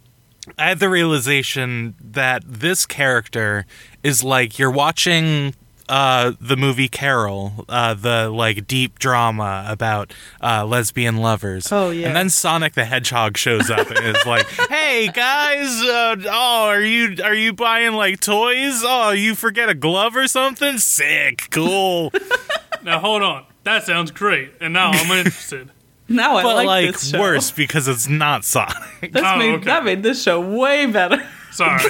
[0.57, 3.67] I had the realization that this character
[4.03, 5.55] is like you're watching
[5.89, 11.71] uh the movie Carol, uh the like deep drama about uh lesbian lovers.
[11.71, 12.09] Oh, yeah.
[12.09, 16.83] And then Sonic the Hedgehog shows up and is like, "Hey guys, uh, oh, are
[16.83, 18.83] you are you buying like toys?
[18.85, 20.79] Oh, you forget a glove or something?
[20.79, 21.49] Sick.
[21.51, 22.13] Cool."
[22.83, 25.71] now hold on, that sounds great, and now I'm interested.
[26.09, 27.19] Now I but like, like, this show.
[27.19, 29.13] worse because it's not Sonic.
[29.13, 29.65] This Oh, made, okay.
[29.65, 31.21] That made this show way better.
[31.51, 31.83] Sorry,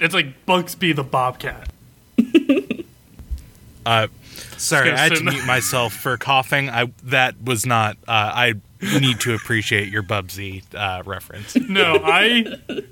[0.00, 1.68] it's like Bubsy the Bobcat.
[3.86, 4.06] Uh,
[4.58, 6.68] sorry, I had to mute myself for coughing.
[6.68, 7.96] I that was not.
[8.06, 11.56] Uh, I need to appreciate your Bubsy uh, reference.
[11.70, 12.44] No, I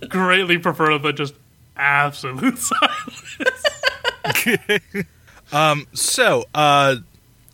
[0.08, 1.34] greatly prefer the just
[1.76, 2.56] absolute
[5.52, 5.82] silence.
[5.92, 6.96] So, uh,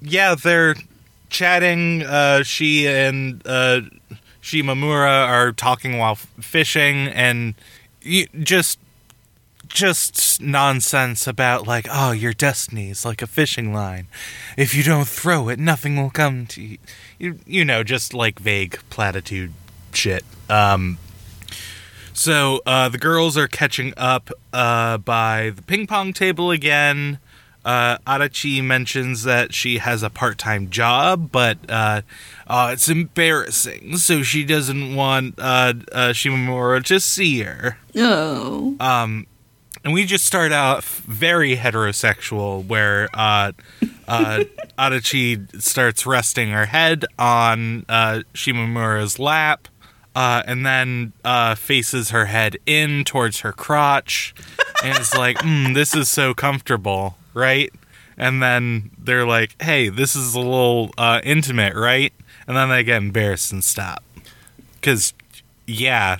[0.01, 0.77] yeah, they're
[1.29, 2.03] chatting.
[2.05, 3.81] Uh, she and uh,
[4.41, 7.55] Shimamura are talking while f- fishing, and
[8.07, 8.79] y- just
[9.73, 14.07] just nonsense about like, oh, your destiny is like a fishing line.
[14.57, 16.79] If you don't throw it, nothing will come to you.
[17.19, 19.53] You, you know, just like vague platitude
[19.93, 20.25] shit.
[20.49, 20.99] Um,
[22.13, 27.19] so uh, the girls are catching up uh, by the ping pong table again.
[27.65, 32.03] Uh, Adachi mentions that she has a part time job, but uh,
[32.49, 37.79] uh, it's embarrassing, so she doesn't want uh, uh, Shimamura to see her.
[37.95, 38.77] Oh.
[39.85, 43.53] And we just start out very heterosexual, where uh,
[44.07, 44.45] uh,
[44.79, 49.67] Adachi starts resting her head on uh, Shimamura's lap.
[50.15, 54.35] uh, and then uh, faces her head in towards her crotch,
[54.85, 57.73] and is like, mm, "This is so comfortable, right?"
[58.17, 62.13] And then they're like, "Hey, this is a little uh, intimate, right?"
[62.47, 64.03] And then they get embarrassed and stop,
[64.75, 65.15] because
[65.67, 66.19] yeah,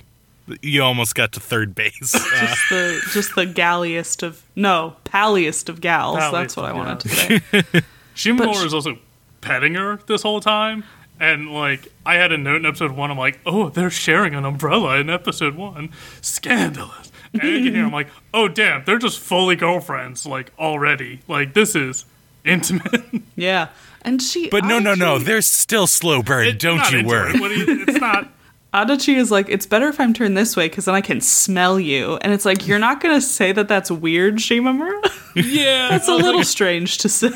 [0.61, 2.13] you almost got to third base.
[2.15, 6.17] Uh, Just the just the galliest of no palliest of gals.
[6.17, 7.39] Palliest That's what I wanted to say.
[8.15, 8.97] Shimamura sh- is also
[9.41, 10.83] petting her this whole time.
[11.19, 14.43] And like I had a note in episode one, I'm like, oh, they're sharing an
[14.45, 15.91] umbrella in episode one.
[16.21, 17.11] Scandalous.
[17.33, 21.21] And again here I'm like, oh damn, they're just fully girlfriends, like already.
[21.27, 22.05] Like this is
[22.43, 23.01] intimate.
[23.35, 23.69] yeah,
[24.01, 24.49] and she.
[24.49, 25.17] but no, no, no.
[25.19, 26.57] They're still slow burn.
[26.57, 27.39] Don't you worry.
[27.39, 28.29] What you- it's not
[28.73, 31.79] Adachi is like, it's better if I'm turned this way because then I can smell
[31.79, 32.17] you.
[32.21, 34.99] And it's like, you're not gonna say that that's weird, Shimamura.
[35.35, 35.95] Yeah.
[35.95, 37.31] It's a little strange to say.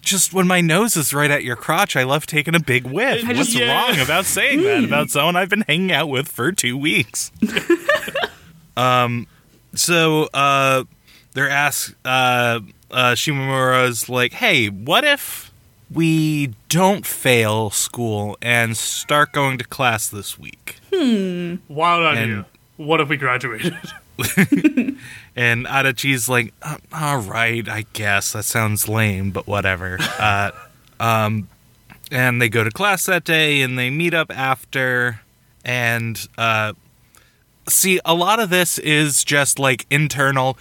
[0.00, 3.24] Just when my nose is right at your crotch, I love taking a big whiff.
[3.24, 3.72] I What's just- yeah.
[3.88, 7.32] wrong about saying that about someone I've been hanging out with for two weeks?
[8.76, 9.26] um,
[9.74, 10.84] so uh,
[11.34, 11.94] they're asked.
[12.04, 15.47] Uh, uh, Shimamura's like, "Hey, what if
[15.92, 21.60] we don't fail school and start going to class this week?" Wild
[22.16, 22.34] idea.
[22.36, 22.44] And-
[22.76, 23.76] what if we graduated?
[25.38, 29.96] And Adachi's like, "Uh, all right, I guess that sounds lame, but whatever.
[30.18, 30.50] uh,
[30.98, 31.48] um,
[32.10, 35.20] and they go to class that day, and they meet up after.
[35.64, 36.72] And uh,
[37.68, 40.58] see, a lot of this is just like internal.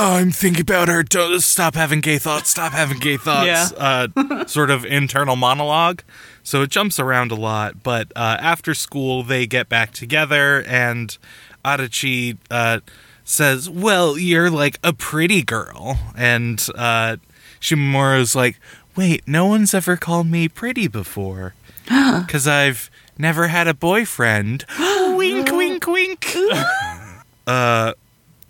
[0.00, 1.02] Oh, I'm thinking about her.
[1.02, 2.50] Don't stop having gay thoughts.
[2.50, 3.72] Stop having gay thoughts.
[3.72, 6.02] Uh, sort of internal monologue.
[6.44, 7.82] So it jumps around a lot.
[7.82, 11.18] But uh, after school, they get back together, and
[11.64, 12.78] Adachi uh,
[13.24, 17.16] says, "Well, you're like a pretty girl," and uh,
[17.60, 18.60] Shimamura's like,
[18.94, 25.50] "Wait, no one's ever called me pretty before, because I've never had a boyfriend." wink,
[25.50, 26.36] wink, wink.
[27.48, 27.94] uh,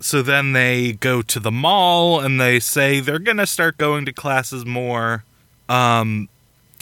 [0.00, 4.12] so then they go to the mall and they say they're gonna start going to
[4.12, 5.24] classes more.
[5.68, 6.28] Um,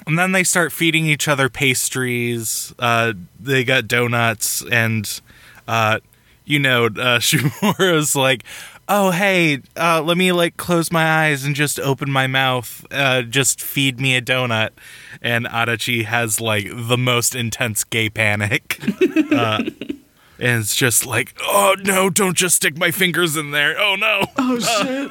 [0.07, 2.75] and then they start feeding each other pastries.
[2.79, 5.21] Uh, they got donuts, and
[5.67, 5.99] uh,
[6.45, 8.45] you know, uh, Shimura's like,
[8.89, 12.87] "Oh, hey, uh, let me like close my eyes and just open my mouth.
[12.91, 14.71] Uh, just feed me a donut."
[15.23, 18.81] And Adachi has like the most intense gay panic.
[20.41, 23.77] uh, and it's just like, "Oh no, don't just stick my fingers in there.
[23.79, 25.11] Oh no." Oh shit.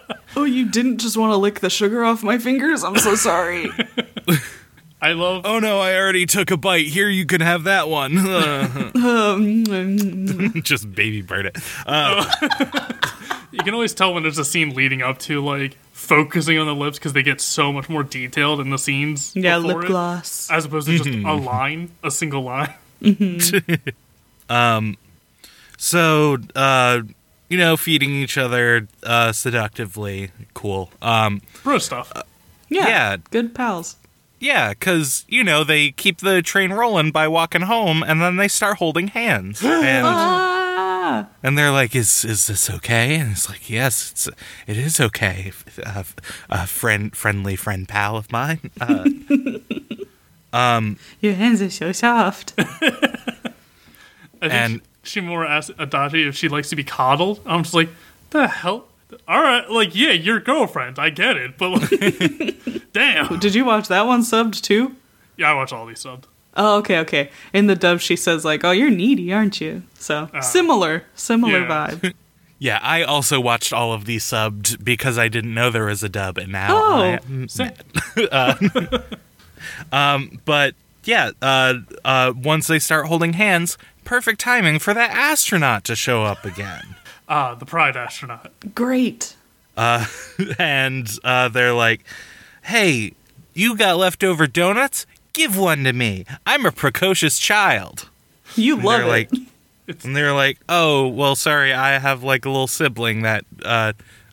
[0.36, 2.84] Oh, you didn't just want to lick the sugar off my fingers?
[2.84, 3.68] I'm so sorry.
[5.02, 6.86] I love Oh no, I already took a bite.
[6.86, 8.16] Here, you can have that one.
[9.00, 11.56] Um, just baby bird it.
[13.50, 16.74] you can always tell when there's a scene leading up to like focusing on the
[16.74, 19.34] lips because they get so much more detailed in the scenes.
[19.34, 20.50] yeah, lip it, gloss.
[20.50, 22.74] as opposed to just a line, a single line.
[25.78, 27.00] So, uh,
[27.48, 30.90] you know, feeding each other uh, seductively, cool.
[31.00, 32.12] Um, Bro stuff.
[32.68, 33.16] Yeah, yeah.
[33.30, 33.96] good pals.
[34.38, 38.46] yeah, because you know they keep the train rolling by walking home, and then they
[38.48, 43.68] start holding hands, and Ah, and they're like, "Is is this okay?" And it's like,
[43.68, 44.28] "Yes, it's
[44.68, 45.50] it is okay."
[45.84, 46.04] Uh,
[46.48, 48.70] a friend, friendly friend, pal of mine.
[48.80, 49.08] Uh,
[51.20, 52.54] your hands are so soft.
[54.42, 57.40] I think and- Shimura asked Adachi if she likes to be coddled.
[57.46, 57.88] I'm just like,
[58.30, 58.86] the hell?
[59.26, 60.98] All right, like yeah, your girlfriend.
[60.98, 63.38] I get it, but like, damn.
[63.40, 64.94] Did you watch that one subbed too?
[65.36, 66.28] Yeah, I watch all these subs.
[66.56, 67.30] Oh, okay, okay.
[67.52, 71.90] In the dub, she says like, "Oh, you're needy, aren't you?" So similar, similar yeah.
[71.90, 72.14] vibe.
[72.58, 76.08] yeah, I also watched all of these subbed because I didn't know there was a
[76.08, 77.00] dub, and now Oh.
[77.02, 77.72] I am Same.
[80.44, 80.74] But
[81.04, 81.74] yeah, uh,
[82.04, 83.78] uh, once they start holding hands,
[84.10, 86.96] perfect timing for that astronaut to show up again.
[87.28, 88.50] Ah, the Pride astronaut.
[88.74, 89.36] Great.
[90.58, 92.02] and uh, they're like,
[92.64, 93.12] "Hey,
[93.54, 95.06] you got leftover donuts?
[95.32, 96.26] Give one to me.
[96.44, 98.08] I'm a precocious child."
[98.56, 99.06] You And love it.
[99.06, 99.30] like,
[99.86, 103.92] and they're like, "Oh, well, sorry, I have like a little sibling that uh,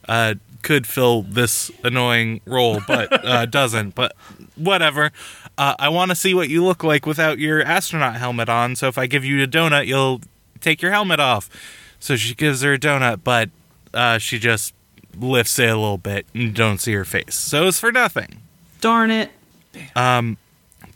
[0.09, 3.93] uh, could fill this annoying role, but uh, doesn't.
[3.93, 4.13] But
[4.55, 5.11] whatever.
[5.57, 8.75] Uh, I want to see what you look like without your astronaut helmet on.
[8.75, 10.21] So if I give you a donut, you'll
[10.61, 11.49] take your helmet off."
[11.99, 13.49] So she gives her a donut, but
[13.93, 14.73] uh, she just
[15.19, 17.33] lifts it a little bit and don't see her face.
[17.33, 18.41] So it's for nothing.
[18.81, 19.31] Darn it.
[19.95, 20.37] Um,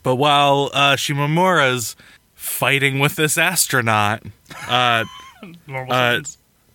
[0.04, 1.96] But while uh, Shimamura's
[2.34, 4.22] fighting with this astronaut,
[4.68, 5.04] uh,
[5.68, 6.20] Uh.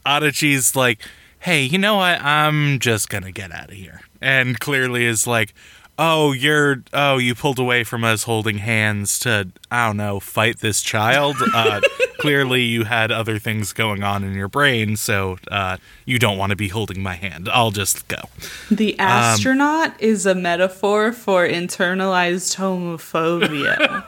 [0.05, 0.99] Adachi's like,
[1.39, 2.21] hey, you know what?
[2.21, 4.01] I'm just gonna get out of here.
[4.21, 5.53] And clearly is like,
[5.97, 10.59] oh, you're oh, you pulled away from us holding hands to I don't know, fight
[10.59, 11.37] this child.
[11.53, 11.81] Uh,
[12.19, 16.51] clearly, you had other things going on in your brain, so uh, you don't want
[16.51, 17.49] to be holding my hand.
[17.51, 18.21] I'll just go.
[18.69, 24.03] The astronaut is a metaphor for internalized homophobia.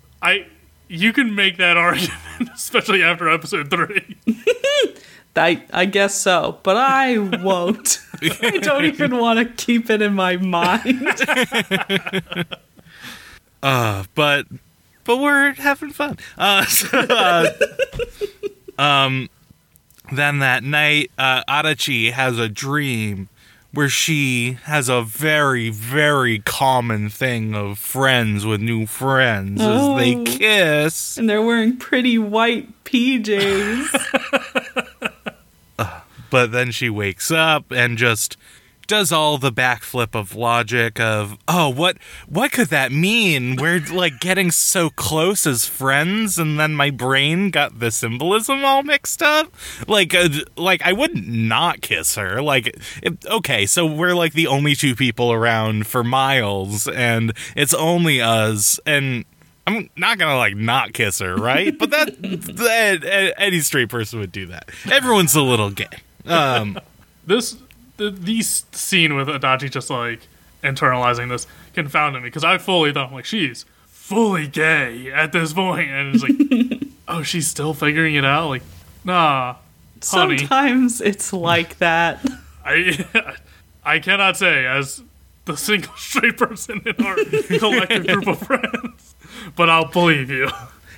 [0.22, 0.46] I
[0.88, 2.18] you can make that argument,
[2.54, 4.16] especially after episode three.
[5.36, 8.00] I, I guess so, but I won't.
[8.22, 11.06] I don't even want to keep it in my mind.
[13.60, 14.46] Uh, but
[15.04, 16.16] but we're having fun.
[16.36, 17.50] Uh, so, uh,
[18.78, 19.28] um,
[20.12, 23.28] then that night, uh, Adachi has a dream
[23.72, 30.14] where she has a very very common thing of friends with new friends as they
[30.14, 30.24] Oh.
[30.24, 31.18] kiss.
[31.18, 33.88] and they're wearing pretty white PJs.
[36.30, 38.36] But then she wakes up and just
[38.88, 44.18] does all the backflip of logic of oh what what could that mean we're like
[44.18, 49.54] getting so close as friends and then my brain got the symbolism all mixed up
[49.86, 54.46] like uh, like i wouldn't not kiss her like it, okay so we're like the
[54.46, 59.24] only two people around for miles and it's only us and
[59.66, 61.78] I'm not gonna like not kiss her, right?
[61.78, 64.70] But that, that any straight person would do that.
[64.90, 65.88] Everyone's a little gay.
[66.28, 66.78] Um,
[67.26, 67.58] This
[67.98, 70.20] the, these scene with Adachi just like
[70.64, 75.90] internalizing this confounded me because I fully thought like she's fully gay at this point,
[75.90, 78.48] and it's like, oh, she's still figuring it out.
[78.48, 78.62] Like,
[79.04, 79.56] nah,
[80.02, 82.24] honey, Sometimes it's like that.
[82.64, 83.36] I
[83.84, 85.02] I cannot say as
[85.44, 87.16] the single straight person in our
[87.58, 89.14] collective group of friends,
[89.54, 90.48] but I'll believe you.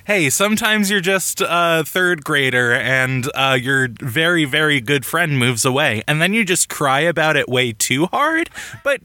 [0.05, 5.65] Hey, sometimes you're just a third grader and uh, your very, very good friend moves
[5.65, 8.49] away, and then you just cry about it way too hard,
[8.83, 9.01] but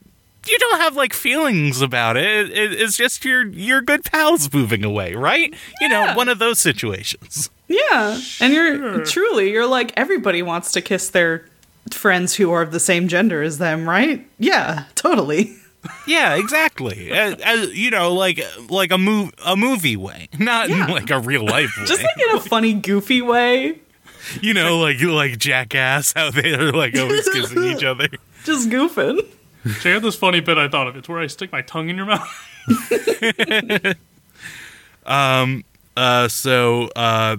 [0.48, 2.50] you don't have like feelings about it.
[2.50, 5.52] it it's just your your good pals moving away, right?
[5.80, 7.50] You know, one of those situations.
[7.68, 8.20] Yeah.
[8.40, 9.04] And you're Sure.
[9.04, 11.46] truly, you're like, everybody wants to kiss their
[11.90, 14.24] friends who are of the same gender as them, right?
[14.38, 15.56] Yeah, totally.
[16.06, 17.10] Yeah, exactly.
[17.12, 20.84] As, as, you know, like like a move a movie way, not Yeah.
[20.86, 21.84] in like a real life way.
[21.86, 23.80] Just like in a funny, goofy way.
[24.40, 28.08] you know, like like Jackass, how they're like always kissing each other.
[28.44, 29.24] Just goofing.
[29.80, 30.96] Check out this funny bit I thought of.
[30.96, 32.28] It's where I stick my tongue in your mouth.
[35.06, 35.64] um.
[35.96, 37.38] Uh, so uh,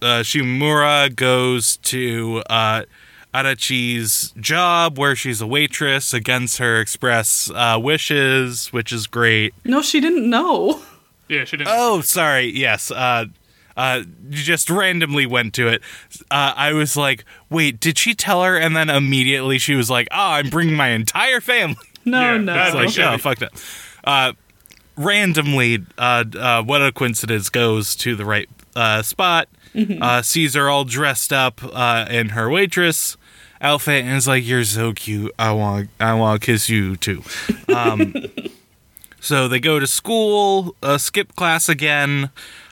[0.00, 2.84] uh, Shimamura goes to uh,
[3.34, 9.52] Adachi's job where she's a waitress against her express uh, wishes, which is great.
[9.64, 10.80] No, she didn't know.
[11.28, 11.72] Yeah, she didn't.
[11.72, 12.46] Oh, sorry.
[12.46, 12.90] Yes.
[12.90, 13.26] Uh,
[13.76, 15.82] uh, just randomly went to it.
[16.30, 18.56] Uh, I was like, wait, did she tell her?
[18.56, 21.76] And then immediately she was like, oh, I'm bringing my entire family.
[22.06, 22.52] No, Yeah, no.
[22.52, 23.52] that's It's like, oh, fucked up.
[24.04, 24.32] Uh,
[24.94, 29.48] randomly, uh, uh, what a coincidence, goes to the right uh, spot,
[30.02, 33.16] uh, sees her all dressed up uh, in her waitress
[33.64, 35.32] outfit, and is like, "You're so cute.
[35.38, 37.22] I want, I want to kiss you too."
[37.74, 38.14] Um,
[39.20, 42.30] so they go to school, uh, skip class again.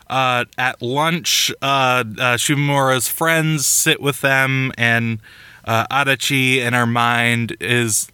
[0.09, 5.21] Uh, at lunch, uh, uh, Shimamura's friends sit with them, and
[5.65, 8.13] uh, Adachi in her mind is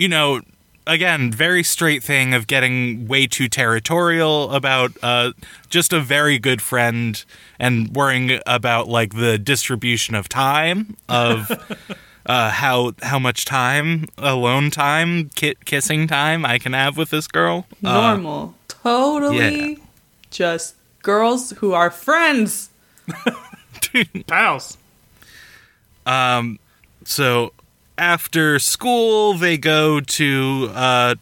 [0.00, 0.40] you know,
[0.86, 5.32] again, very straight thing of getting way too territorial about uh,
[5.68, 7.24] just a very good friend
[7.58, 11.50] and worrying about like the distribution of time of
[12.26, 17.26] uh, how how much time alone time ki- kissing time I can have with this
[17.26, 17.66] girl.
[17.84, 18.54] Uh, Normal.
[18.68, 19.78] totally yeah.
[20.30, 22.70] just girls who are friends.
[24.26, 24.76] Pals.
[26.06, 26.58] Um,
[27.04, 27.52] so
[28.00, 31.14] after school, they go to uh,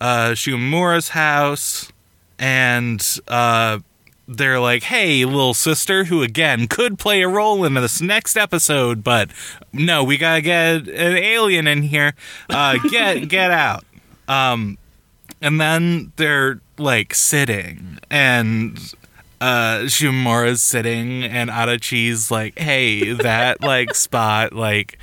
[0.00, 1.92] uh, Shimamura's house,
[2.36, 3.78] and uh,
[4.26, 9.04] they're like, "Hey, little sister, who again could play a role in this next episode,
[9.04, 9.30] but
[9.72, 12.14] no, we gotta get an alien in here.
[12.50, 13.84] Uh, get get out."
[14.26, 14.78] Um,
[15.40, 18.76] and then they're like sitting, and
[19.40, 24.98] uh Shimamura's sitting and Adachi's like, "Hey, that like spot like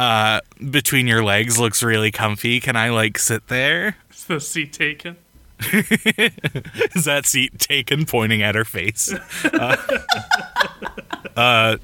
[0.00, 0.40] uh
[0.70, 2.60] between your legs looks really comfy.
[2.60, 3.96] Can I like sit there?
[4.10, 5.16] Is the seat taken?
[5.62, 9.14] Is that seat taken pointing at her face?
[9.52, 9.76] Uh,
[11.36, 11.76] uh,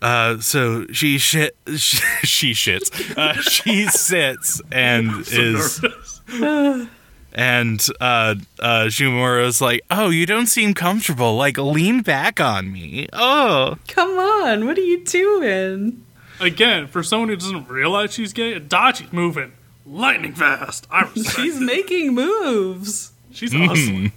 [0.00, 3.16] uh, so she shit, she, she shits.
[3.16, 5.80] Uh, she sits and is
[6.28, 6.88] Nervous.
[7.32, 11.36] and uh uh Shimamura's like, "Oh, you don't seem comfortable.
[11.36, 13.76] Like lean back on me." Oh.
[13.88, 16.04] Come on, what are you doing?
[16.42, 19.52] Again, for someone who doesn't realize she's gay, Adachi's moving
[19.86, 20.86] lightning fast.
[20.90, 23.12] I respect She's making moves.
[23.30, 24.12] She's hustling.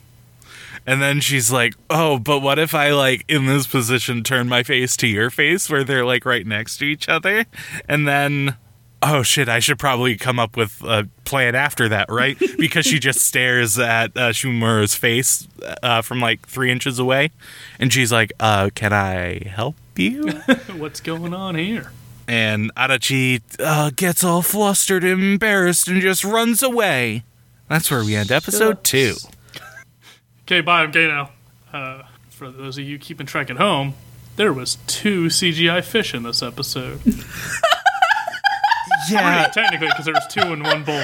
[0.88, 4.62] And then she's like, "Oh, but what if I like in this position turn my
[4.62, 7.46] face to your face where they're like right next to each other?"
[7.88, 8.56] And then
[9.02, 12.38] oh shit, I should probably come up with a plan after that, right?
[12.58, 15.48] because she just stares at uh, Shimamura's face
[15.84, 17.32] uh, from like 3 inches away
[17.80, 20.30] and she's like, "Uh, can I help you?"
[20.76, 21.92] What's going on here?
[22.28, 27.24] And Adachi uh, gets all flustered and embarrassed and just runs away.
[27.70, 29.16] That's where we end episode 2.
[30.48, 30.84] Okay, bye.
[30.84, 31.32] I'm gay now.
[31.74, 33.96] Uh, for those of you keeping track at home,
[34.36, 37.02] there was two CGI fish in this episode.
[39.10, 41.04] Yeah, Technically, because there was two in one bowl.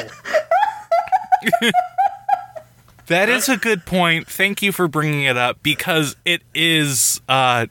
[3.07, 4.27] That is a good point.
[4.27, 7.65] Thank you for bringing it up because it is uh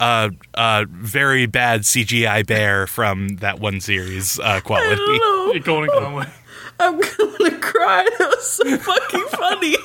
[0.00, 4.96] uh uh very bad CGI bear from that one series uh quality.
[5.18, 6.28] No, Hey, Golden Kamuy.
[6.78, 8.06] I'm gonna cry.
[8.18, 9.76] That was so fucking funny.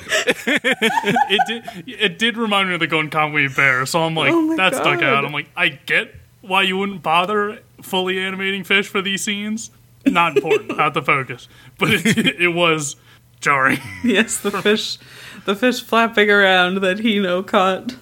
[0.46, 1.88] It did.
[1.88, 3.86] It did remind me of the Golden Kamuy bear.
[3.86, 5.24] So I'm like, Oh my that stuck out.
[5.24, 9.70] I'm like, I get why you wouldn't bother fully animating fish for these scenes.
[10.04, 10.76] Not important.
[10.76, 11.48] not the focus.
[11.78, 12.96] But it, it was
[13.40, 13.78] jarring.
[14.04, 14.98] Yes, the fish,
[15.44, 17.96] the fish flapping around that Hino caught.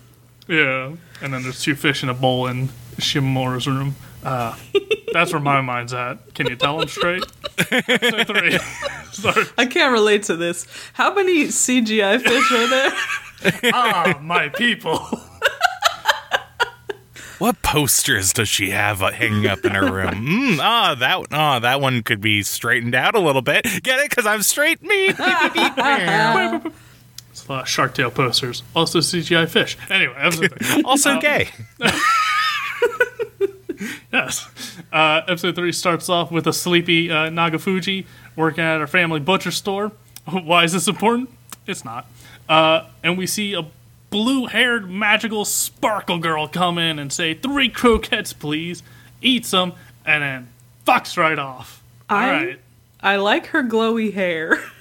[0.48, 0.92] Yeah.
[1.22, 3.94] And then there's two fish in a bowl in Shimamura's room.
[4.24, 4.56] Uh,
[5.12, 6.34] that's where my mind's at.
[6.34, 7.24] Can you tell I'm straight?
[7.56, 8.58] Three.
[9.12, 9.44] Sorry.
[9.58, 10.66] I can't relate to this.
[10.94, 12.92] How many CGI fish are there?
[13.72, 14.98] Ah, my people.
[17.38, 20.10] What posters does she have uh, hanging up in her room?
[20.50, 23.64] Mm, ah, that ah, that one could be straightened out a little bit.
[23.82, 24.10] Get it?
[24.10, 24.82] Because I'm straight.
[24.82, 25.14] Me.
[27.50, 28.62] It's a lot of Shark Tale posters.
[28.76, 29.76] Also CGI fish.
[29.90, 30.82] Anyway, episode three.
[30.84, 31.48] also gay.
[34.12, 34.48] Yes.
[34.92, 39.50] Uh, episode three starts off with a sleepy uh, Nagafuji working at our family butcher
[39.50, 39.90] store.
[40.30, 41.30] Why is this important?
[41.66, 42.06] It's not.
[42.48, 43.66] Uh, and we see a
[44.10, 48.82] blue haired magical sparkle girl come in and say, Three croquettes, please.
[49.22, 49.72] Eats them,
[50.06, 50.48] and then
[50.86, 51.82] fucks right off.
[52.08, 52.60] I- All right.
[53.00, 54.62] I like her glowy hair.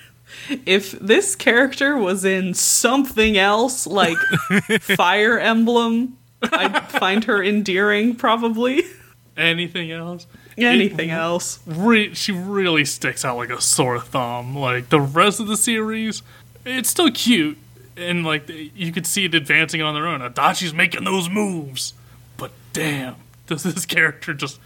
[0.65, 4.17] If this character was in something else, like
[4.81, 8.83] Fire Emblem, I'd find her endearing, probably.
[9.37, 10.27] Anything else?
[10.57, 11.59] Anything It- else.
[11.65, 14.55] re- she really sticks out like a sore thumb.
[14.57, 16.21] Like the rest of the series,
[16.65, 17.57] it's still cute,
[17.95, 20.19] and like you could see it advancing on their own.
[20.21, 21.93] Adachi's making those moves,
[22.37, 23.15] but damn,
[23.47, 24.59] does this character just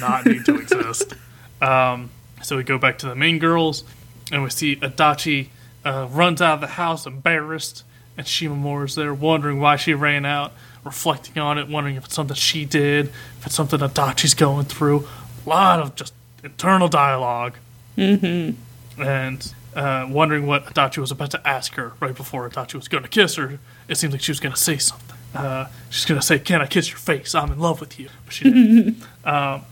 [0.00, 1.14] not need to exist?
[1.62, 2.10] Um,
[2.42, 3.84] so we go back to the main girls,
[4.30, 5.48] and we see Adachi
[5.84, 7.84] uh, runs out of the house embarrassed,
[8.16, 10.52] and Shimamura's there wondering why she ran out,
[10.84, 13.06] reflecting on it, wondering if it's something she did,
[13.38, 15.06] if it's something Adachi's going through.
[15.46, 16.12] A lot of just
[16.42, 17.54] internal dialogue.
[17.96, 19.02] Mm-hmm.
[19.02, 23.04] And uh, wondering what Adachi was about to ask her right before Adachi was going
[23.04, 23.58] to kiss her.
[23.86, 25.16] It seemed like she was going to say something.
[25.34, 27.34] Uh, she's going to say, Can I kiss your face?
[27.34, 28.08] I'm in love with you.
[28.24, 29.02] But she didn't.
[29.24, 29.62] um,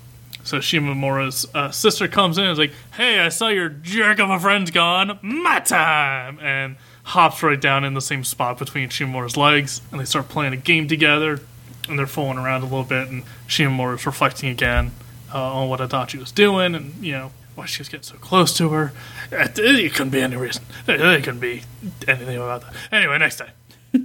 [0.47, 4.31] so Shimamura's uh, sister comes in and is like, Hey, I saw your jerk of
[4.31, 5.19] a friend's gone.
[5.21, 6.39] My time!
[6.39, 9.83] And hops right down in the same spot between Shimamura's legs.
[9.91, 11.41] And they start playing a game together.
[11.89, 13.09] And they're fooling around a little bit.
[13.09, 14.93] And Shimamura's reflecting again
[15.35, 18.57] uh, on what Adachi was doing and, you know, why she was getting so close
[18.59, 18.93] to her.
[19.33, 20.63] It, it couldn't be any reason.
[20.87, 21.63] It, it couldn't be
[22.07, 22.75] anything about that.
[22.93, 23.51] Anyway, next day.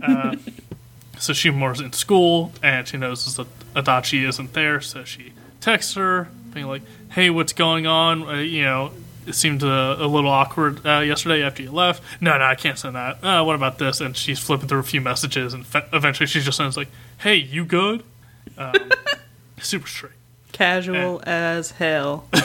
[0.02, 0.38] Uh,
[1.20, 6.28] so Shimamura's in school and she notices that Adachi isn't there, so she texts her,
[6.54, 6.82] being like,
[7.12, 8.24] "Hey, what's going on?
[8.28, 8.92] Uh, you know,
[9.26, 12.04] it seemed uh, a little awkward uh, yesterday after you left.
[12.20, 13.24] No, no, I can't send that.
[13.24, 16.42] Uh, what about this?" And she's flipping through a few messages, and fe- eventually she
[16.42, 16.90] just sends like,
[17.20, 18.04] "Hey, you good?"
[18.58, 18.74] Um,
[19.62, 20.14] super straight.
[20.52, 22.28] Casual as hell.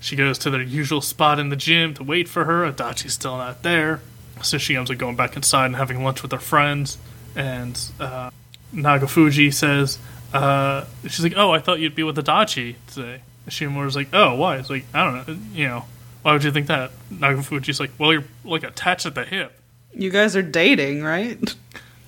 [0.00, 2.70] She goes to their usual spot in the gym to wait for her.
[2.70, 4.00] Adachi's still not there.
[4.42, 6.98] So she ends up going back inside and having lunch with her friends.
[7.34, 8.30] And uh,
[8.72, 9.98] Nagafuji says,
[10.32, 13.22] uh, she's like, oh, I thought you'd be with Adachi today.
[13.44, 14.58] And Shimamura's like, oh, why?
[14.58, 15.38] It's like, I don't know.
[15.54, 15.84] You know,
[16.22, 16.90] why would you think that?
[17.12, 19.58] Nagafuji's like, well, you're like attached at the hip.
[19.94, 21.54] You guys are dating, right?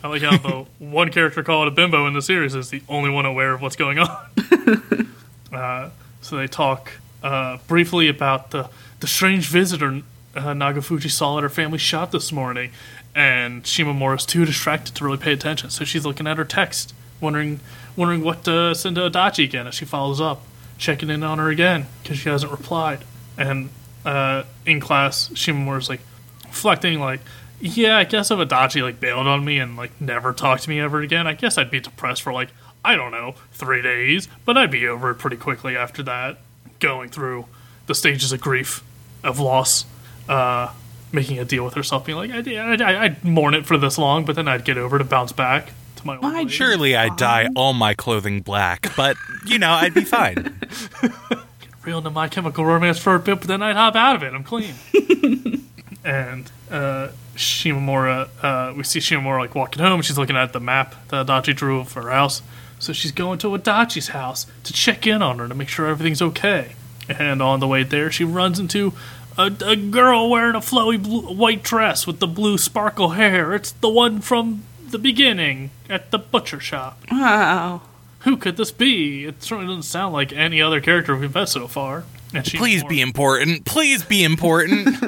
[0.02, 3.10] I like how the one character called a bimbo in the series is the only
[3.10, 4.26] one aware of what's going on.
[5.52, 5.90] uh,
[6.20, 6.92] so they talk
[7.22, 8.68] uh, briefly about the,
[9.00, 10.02] the strange visitor
[10.34, 12.70] uh, Nagafuji saw at her family shop this morning,
[13.14, 15.70] and Shimamura's too distracted to really pay attention.
[15.70, 17.60] So she's looking at her text, wondering
[17.97, 20.43] wondering what to send to Adachi again as she follows up,
[20.78, 23.05] checking in on her again because she hasn't replied.
[23.36, 23.70] And
[24.05, 26.01] uh, in class, Shimamura's like
[26.45, 27.20] reflecting, like,
[27.61, 30.80] yeah, I guess if Adachi like bailed on me and like never talked to me
[30.80, 32.49] ever again, I guess I'd be depressed for like
[32.84, 36.38] I don't know three days, but I'd be over it pretty quickly after that,
[36.78, 37.47] going through
[37.86, 38.82] the stages of grief
[39.22, 39.84] of loss,
[40.28, 40.72] uh,
[41.12, 44.24] making a deal with herself, being like, I, I, I'd mourn it for this long,
[44.24, 46.53] but then I'd get over it to bounce back to my old Why, ways.
[46.53, 50.61] Surely I'd dye all my clothing black, but you know, I'd be fine.
[51.84, 54.34] real into my chemical romance for a bit, but then I'd hop out of it.
[54.34, 54.74] I'm clean.
[56.05, 60.03] and uh, Shimamura, uh, we see Shimamura like walking home.
[60.03, 62.42] She's looking at the map that Adachi drew of her house.
[62.78, 66.22] So she's going to Adachi's house to check in on her to make sure everything's
[66.22, 66.72] okay.
[67.09, 68.92] And on the way there, she runs into
[69.36, 73.55] a, a girl wearing a flowy blue, white dress with the blue sparkle hair.
[73.55, 77.03] It's the one from the beginning at the butcher shop.
[77.11, 77.82] Wow.
[78.20, 79.24] Who could this be?
[79.24, 82.05] It certainly doesn't sound like any other character we've met so far.
[82.34, 83.64] And she Please be important.
[83.64, 84.88] Please be important.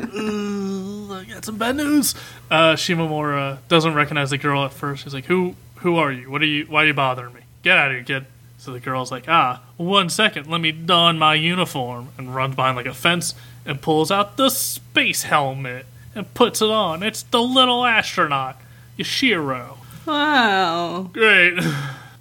[1.12, 2.14] Uh, I got some bad news.
[2.50, 5.04] Uh, Shimamura doesn't recognize the girl at first.
[5.04, 5.54] She's like, "Who?
[5.76, 6.30] Who are you?
[6.30, 6.64] What are you?
[6.66, 7.40] Why are you bothering me?
[7.62, 8.26] Get out of here, kid."
[8.58, 10.46] So the girl's like, "Ah, one second.
[10.48, 13.34] Let me don my uniform," and runs behind like a fence
[13.66, 17.02] and pulls out the space helmet and puts it on.
[17.02, 18.60] It's the little astronaut,
[19.02, 19.76] Yashiro.
[20.06, 21.10] Wow.
[21.12, 21.60] Great.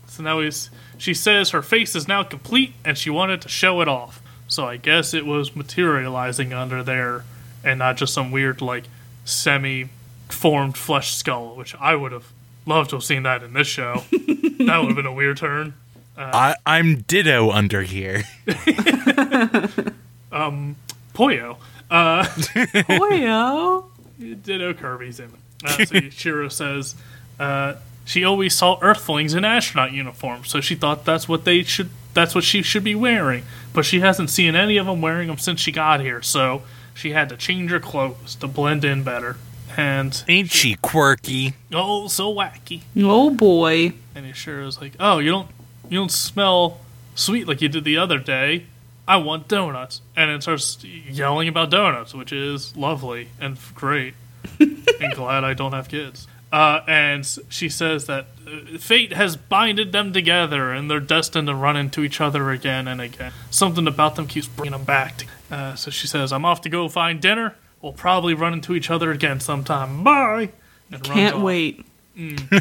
[0.07, 0.69] So now he's.
[0.97, 4.21] She says her face is now complete and she wanted to show it off.
[4.47, 7.23] So I guess it was materializing under there
[7.63, 8.83] and not just some weird, like,
[9.25, 9.89] semi
[10.29, 12.31] formed flesh skull, which I would have
[12.65, 14.03] loved to have seen that in this show.
[14.11, 15.73] that would have been a weird turn.
[16.17, 18.23] I, I'm Ditto under here.
[20.31, 20.77] Um,
[21.13, 21.57] Poyo.
[21.89, 23.85] Uh, Boyo.
[24.43, 25.31] Ditto Kirby's in.
[25.63, 26.95] Uh, so Shiro says
[27.39, 31.89] uh, she always saw Earthlings in astronaut uniforms, so she thought that's what they should.
[32.13, 33.43] That's what she should be wearing.
[33.73, 37.11] But she hasn't seen any of them wearing them since she got here, so she
[37.11, 39.37] had to change her clothes to blend in better.
[39.77, 41.53] And Ain't she quirky?
[41.73, 42.81] oh, so wacky.
[42.97, 43.93] Oh boy.
[44.13, 45.47] And Shiro's like, "Oh, you don't,
[45.89, 46.81] you don't smell
[47.15, 48.65] sweet like you did the other day.
[49.07, 54.15] I want donuts." And it starts yelling about donuts, which is lovely and great.
[55.01, 56.27] and glad I don't have kids.
[56.53, 61.55] Uh, and she says that uh, fate has binded them together, and they're destined to
[61.55, 63.31] run into each other again and again.
[63.49, 65.17] Something about them keeps bringing them back.
[65.17, 67.55] to- Uh, so she says, "I'm off to go find dinner.
[67.81, 70.03] We'll probably run into each other again sometime.
[70.03, 70.49] Bye."
[70.91, 71.41] And Can't off.
[71.41, 71.85] wait.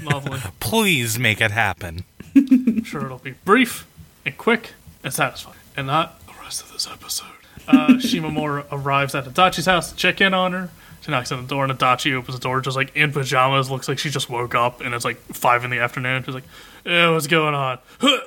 [0.05, 0.38] Lovely.
[0.61, 2.05] Please make it happen.
[2.36, 3.86] I'm sure it'll be brief
[4.24, 7.26] and quick and satisfying, and not the rest of this episode.
[7.66, 10.70] Uh, Shimamura arrives at Adachi's house to check in on her.
[11.01, 13.71] She knocks on the door, and Adachi opens the door, just like in pajamas.
[13.71, 16.23] Looks like she just woke up, and it's like five in the afternoon.
[16.25, 16.45] She's like,
[16.85, 17.79] eh, "What's going on?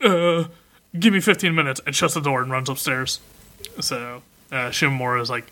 [0.00, 0.48] Huh, uh,
[0.98, 3.20] give me 15 minutes," and shuts the door and runs upstairs.
[3.80, 4.22] So
[4.52, 5.50] uh, Shimamura is like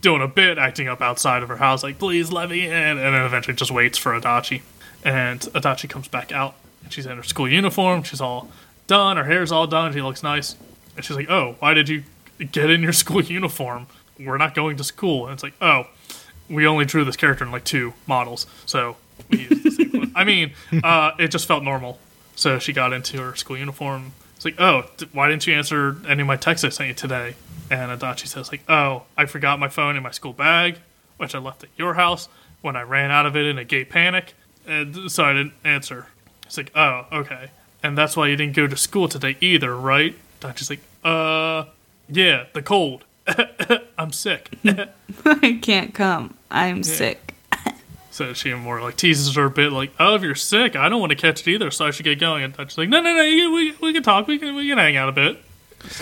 [0.00, 2.72] doing a bit, acting up outside of her house, like, please let me in.
[2.72, 4.62] And then eventually just waits for Adachi.
[5.04, 6.54] And Adachi comes back out.
[6.82, 8.02] And she's in her school uniform.
[8.02, 8.48] She's all
[8.86, 9.16] done.
[9.16, 9.92] Her hair's all done.
[9.92, 10.56] She looks nice.
[10.96, 12.04] And she's like, oh, why did you
[12.52, 13.86] get in your school uniform?
[14.24, 15.26] We're not going to school.
[15.26, 15.86] And it's like, oh,
[16.48, 18.46] we only drew this character in like two models.
[18.66, 18.96] So
[19.30, 20.12] we used the same one.
[20.14, 20.52] I mean,
[20.84, 21.98] uh, it just felt normal.
[22.36, 24.12] So she got into her school uniform.
[24.36, 26.94] It's like, oh, d- why didn't you answer any of my texts I sent you
[26.94, 27.34] today?
[27.70, 30.78] And Adachi says, like, oh, I forgot my phone in my school bag,
[31.18, 32.28] which I left at your house
[32.62, 34.34] when I ran out of it in a gay panic,
[34.66, 36.06] and so I didn't answer.
[36.46, 37.50] It's like, oh, okay.
[37.82, 40.14] And that's why you didn't go to school today either, right?
[40.40, 41.64] Adachi's like, uh,
[42.08, 43.04] yeah, the cold.
[43.98, 44.50] I'm sick.
[45.24, 46.34] I can't come.
[46.50, 47.34] I'm sick.
[48.12, 51.00] So she more like teases her a bit, like, "Oh, if you're sick, I don't
[51.00, 53.14] want to catch it either, so I should get going." And she's like, "No, no,
[53.14, 55.40] no, we, we can talk, we can we can hang out a bit."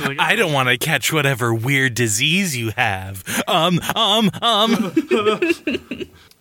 [0.00, 3.22] Like, I don't want to catch whatever weird disease you have.
[3.46, 4.92] Um, um, um.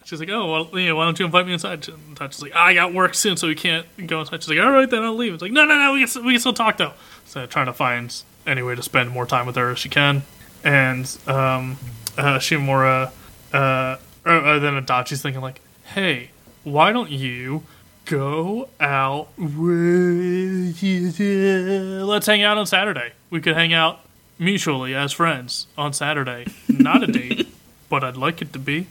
[0.05, 2.55] She's like, "Oh, well, yeah, why don't you invite me inside?" And Touch is like,
[2.55, 5.15] "I got work soon, so we can't go inside." She's like, "All right, then I'll
[5.15, 6.93] leave." It's like, "No, no, no, we can, we can still talk though."
[7.25, 8.15] So trying to find
[8.45, 10.23] any way to spend more time with her as she can,
[10.67, 11.77] and um,
[12.17, 13.11] uh, Shimamura,
[13.53, 16.31] uh, uh, then Adachi's thinking like, "Hey,
[16.63, 17.63] why don't you?"
[18.05, 20.81] Go out with
[22.07, 23.11] Let's hang out on Saturday.
[23.29, 23.99] We could hang out
[24.39, 26.45] mutually as friends on Saturday.
[26.69, 27.49] Not a date,
[27.89, 28.87] but I'd like it to be.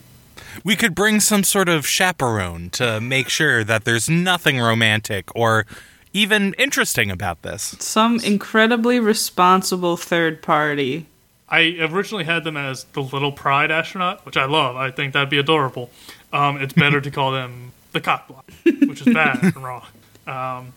[0.64, 5.64] We could bring some sort of chaperone to make sure that there's nothing romantic or
[6.12, 7.74] even interesting about this.
[7.78, 11.06] Some incredibly responsible third party.
[11.49, 14.76] I originally had them as the Little Pride astronaut, which I love.
[14.76, 15.90] I think that'd be adorable.
[16.32, 19.84] Um, it's better to call them the cock block, which is bad and wrong.
[20.26, 20.72] Um,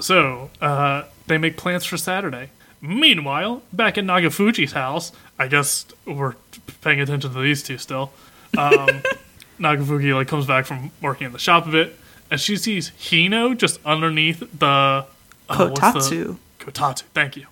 [0.00, 2.50] so uh, they make plans for Saturday.
[2.80, 6.34] Meanwhile, back at Nagafuji's house, I guess we're
[6.82, 8.12] paying attention to these two still.
[8.56, 9.02] Um,
[9.60, 11.96] Nagafuji like comes back from working in the shop a bit,
[12.30, 15.04] and she sees Hino just underneath the uh,
[15.48, 16.36] what's the- Kotatsu.
[16.60, 17.02] Kotatsu.
[17.12, 17.46] Thank you.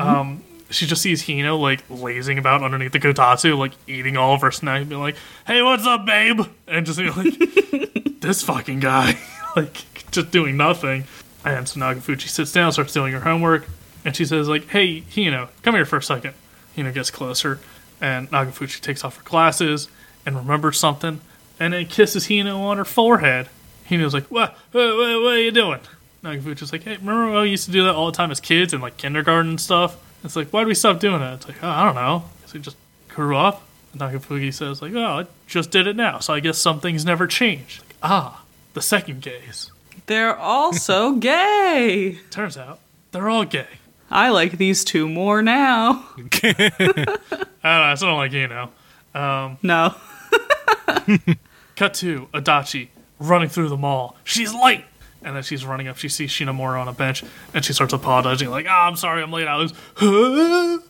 [0.00, 4.40] Um, she just sees Hino like lazing about underneath the kotatsu, like eating all of
[4.40, 8.80] her snacks, and being like, "Hey, what's up, babe?" And just being like, "This fucking
[8.80, 9.18] guy,"
[9.56, 11.04] like just doing nothing.
[11.44, 13.66] And so Nagafuji sits down, starts doing her homework,
[14.04, 16.34] and she says like, "Hey, Hino, come here for a second.
[16.76, 17.60] Hino gets closer,
[18.00, 19.88] and Nagafuji takes off her glasses
[20.24, 21.20] and remembers something,
[21.60, 23.48] and then kisses Hino on her forehead.
[23.88, 24.56] Hino's like, "What?
[24.72, 25.80] What, what, what are you doing?"
[26.24, 28.80] Nagafuji's like, "Hey, remember we used to do that all the time as kids in
[28.80, 29.96] like kindergarten and stuff?"
[30.26, 31.34] It's like, "Why did we stop doing it?
[31.34, 32.24] It's like, oh, "I don't know.
[32.42, 32.76] Guess we just
[33.08, 33.62] grew up."
[33.92, 37.04] And Nagafuji says like, "Oh, I just did it now, so I guess some things
[37.04, 38.42] never change." Like, ah,
[38.74, 39.70] the second gays.
[40.06, 42.18] They're also gay.
[42.30, 42.80] Turns out
[43.12, 43.66] they're all gay.
[44.10, 46.06] I like these two more now.
[46.42, 47.16] I don't know.
[47.64, 48.70] I still don't like you know.
[49.62, 49.94] No.
[51.76, 54.16] Cut to Adachi running through the mall.
[54.24, 54.84] She's late!
[55.26, 55.96] And then she's running up.
[55.98, 59.32] She sees Shimamura on a bench, and she starts apologizing, like, "Ah, I'm sorry, I'm
[59.32, 59.48] late.
[59.48, 59.72] I was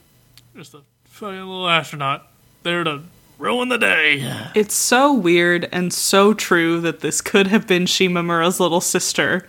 [0.56, 2.30] just a fucking little astronaut
[2.62, 3.02] there to
[3.38, 4.22] ruin the day."
[4.54, 9.48] It's so weird and so true that this could have been Shimamura's little sister.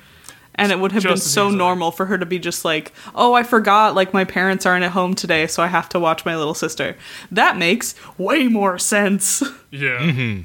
[0.59, 1.57] And it would have been Just as so easily.
[1.59, 4.89] normal for her to be just like, oh, I forgot, like, my parents aren't at
[4.93, 6.97] home today, so I have to watch my little sister.
[7.29, 9.43] That makes way more sense.
[9.69, 10.39] Yeah.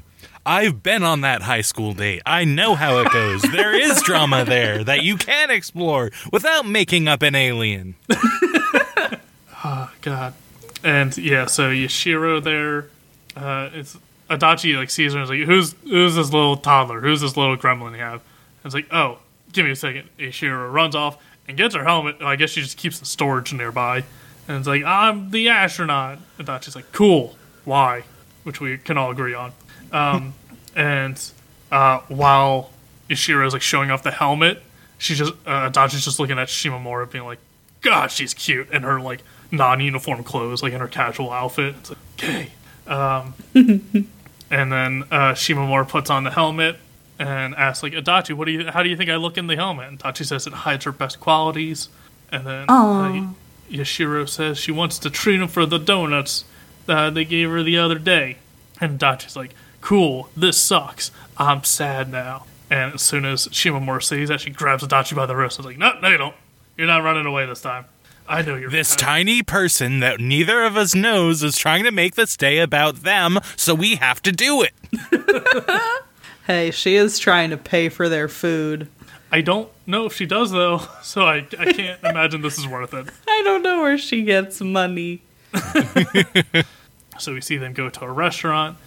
[0.45, 2.21] I've been on that high school date.
[2.25, 3.41] I know how it goes.
[3.43, 7.95] there is drama there that you can explore without making up an alien.
[9.63, 10.33] Oh, God.
[10.83, 12.89] And yeah, so Yashiro there,
[13.37, 13.97] uh, it's
[14.29, 16.99] Adachi like sees her and is like, "Who's who's this little toddler?
[16.99, 19.19] Who's this little gremlin you have?" And it's like, "Oh,
[19.53, 20.09] give me a second.
[20.19, 21.17] Yashiro runs off
[21.47, 22.17] and gets her helmet.
[22.21, 24.03] I guess she just keeps the storage nearby.
[24.47, 27.37] And it's like, "I'm the astronaut." Adachi's like, "Cool.
[27.63, 28.03] Why?"
[28.43, 29.53] Which we can all agree on.
[29.93, 30.33] Um,
[30.75, 31.21] and
[31.71, 32.71] uh, while
[33.07, 34.61] is like showing off the helmet,
[34.97, 37.39] she just uh, Adachi's just looking at Shimamura, being like,
[37.81, 39.21] "God, she's cute," in her like
[39.51, 41.75] non-uniform clothes, like in her casual outfit.
[41.79, 42.49] It's like, okay.
[42.87, 46.77] Um, and then uh, Shimamura puts on the helmet
[47.19, 48.67] and asks like, "Adachi, what do you?
[48.71, 50.91] How do you think I look in the helmet?" And Adachi says it hides her
[50.91, 51.89] best qualities.
[52.31, 53.33] And then uh,
[53.69, 56.45] Yashiro says she wants to treat him for the donuts
[56.87, 58.37] that they gave her the other day.
[58.81, 59.51] And Adachi's like,
[59.83, 61.11] "Cool, this sucks.
[61.37, 65.35] I'm sad now." And as soon as Shimamura sees that, she grabs Adachi by the
[65.35, 66.35] wrist and is like, "No, no, you don't.
[66.77, 67.85] You're not running away this time.
[68.27, 71.91] I know you're This bad." tiny person that neither of us knows is trying to
[71.91, 74.73] make this day about them, so we have to do it.
[76.45, 78.89] Hey, she is trying to pay for their food.
[79.31, 82.93] I don't know if she does though, so I I can't imagine this is worth
[82.93, 83.07] it.
[83.25, 85.21] I don't know where she gets money.
[87.19, 88.77] So we see them go to a restaurant.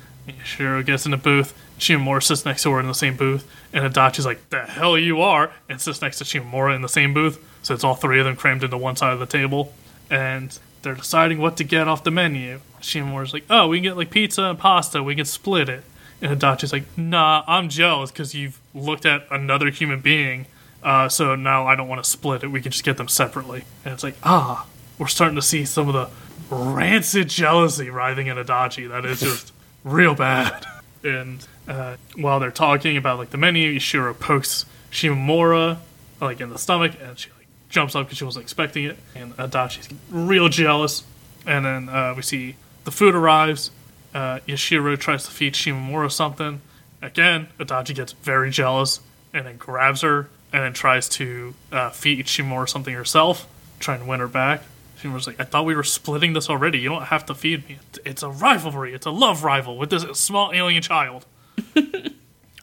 [0.44, 1.54] Shiro gets in a booth.
[1.78, 5.20] Shimamura sits next to her in the same booth, and Adachi's like, "The hell you
[5.20, 7.38] are!" and sits next to Shimamura in the same booth.
[7.62, 9.74] So it's all three of them crammed into one side of the table,
[10.10, 12.60] and they're deciding what to get off the menu.
[12.80, 15.02] Shimamura's like, "Oh, we can get like pizza and pasta.
[15.02, 15.84] We can split it."
[16.22, 20.46] And Adachi's like, "Nah, I'm jealous because you've looked at another human being,
[20.82, 22.48] uh, so now I don't want to split it.
[22.50, 24.66] We can just get them separately." And it's like, ah,
[24.98, 26.08] we're starting to see some of the
[26.54, 28.88] rancid jealousy writhing in Adachi.
[28.88, 29.52] That is just
[29.86, 30.66] real bad.
[31.04, 35.78] And uh, while they're talking about like the menu, Yashiro pokes Shimamura
[36.20, 38.98] like in the stomach, and she like jumps up because she wasn't expecting it.
[39.14, 41.04] And Adachi's real jealous.
[41.46, 43.70] And then uh, we see the food arrives.
[44.12, 46.60] Uh, Yashiro tries to feed Shimamura something.
[47.02, 48.98] Again, Adachi gets very jealous
[49.32, 53.46] and then grabs her and then tries to uh, feed Shimamura something herself,
[53.78, 54.62] trying to win her back.
[55.00, 56.78] Shimamura's like, I thought we were splitting this already.
[56.78, 57.78] You don't have to feed me.
[58.04, 58.94] It's a rivalry.
[58.94, 61.26] It's a love rival with this small alien child.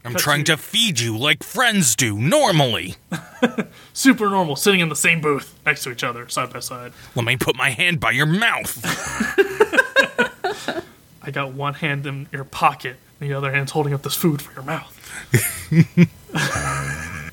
[0.05, 2.95] I'm trying to feed you like friends do normally.
[3.93, 6.91] Super normal, sitting in the same booth next to each other, side by side.
[7.15, 8.81] Let me put my hand by your mouth.
[11.21, 14.41] I got one hand in your pocket, and the other hand's holding up this food
[14.41, 14.99] for your mouth.
[15.31, 16.09] It's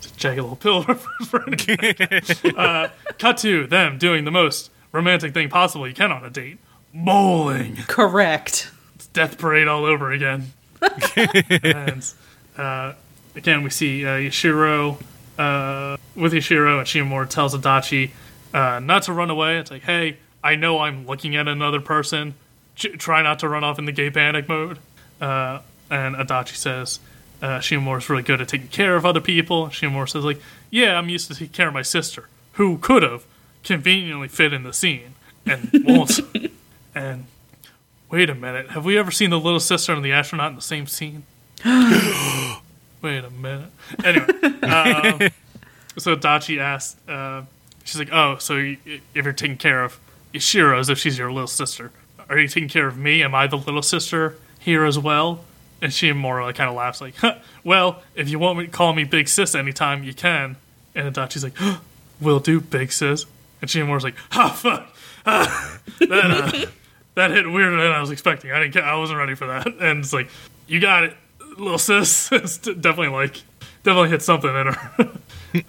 [0.06, 1.44] a jagged little pill for
[2.56, 2.88] uh,
[3.18, 6.58] Cut to them doing the most romantic thing possible you can on a date
[6.94, 7.76] bowling.
[7.86, 8.70] Correct.
[8.94, 10.52] It's Death Parade all over again.
[11.16, 12.12] and
[12.56, 12.94] uh,
[13.34, 15.00] again, we see uh, Yashiro
[15.38, 18.10] uh, with Yashiro, and Shimamura tells Adachi
[18.52, 19.58] uh, not to run away.
[19.58, 22.34] It's like, hey, I know I'm looking at another person.
[22.74, 24.78] J- try not to run off in the gay panic mode.
[25.20, 25.60] Uh,
[25.90, 27.00] and Adachi says
[27.42, 29.68] uh, Shimamura's really good at taking care of other people.
[29.68, 33.24] Shimamura says, like, yeah, I'm used to taking care of my sister, who could have
[33.64, 35.14] conveniently fit in the scene
[35.46, 36.20] and won't.
[36.94, 37.26] and
[38.10, 40.62] wait a minute, have we ever seen the little sister and the astronaut in the
[40.62, 41.24] same scene?
[41.64, 43.70] wait a minute.
[44.04, 44.26] Anyway,
[44.62, 45.30] um,
[45.98, 47.42] so Dachi asked, uh,
[47.84, 48.78] she's like, oh, so you,
[49.14, 49.98] if you're taking care of
[50.34, 51.92] Yashiro as if she's your little sister.
[52.28, 53.22] Are you taking care of me?
[53.22, 55.44] Am I the little sister here as well?
[55.82, 59.04] And Shimamura kind of laughs like, huh, well, if you want me to call me
[59.04, 60.56] Big Sis anytime, you can.
[60.94, 61.54] And Adachi's like,
[62.20, 63.26] will do, Big Sis.
[63.60, 64.94] And Shimamura's like, ha, fuck.
[65.26, 66.66] Ah, that, uh,
[67.14, 68.52] that hit weirder than I was expecting.
[68.52, 68.76] I didn't.
[68.82, 69.66] I wasn't ready for that.
[69.66, 70.28] And it's like,
[70.66, 71.16] you got it,
[71.58, 72.28] little sis.
[72.58, 73.42] definitely like,
[73.82, 75.12] definitely hit something in her.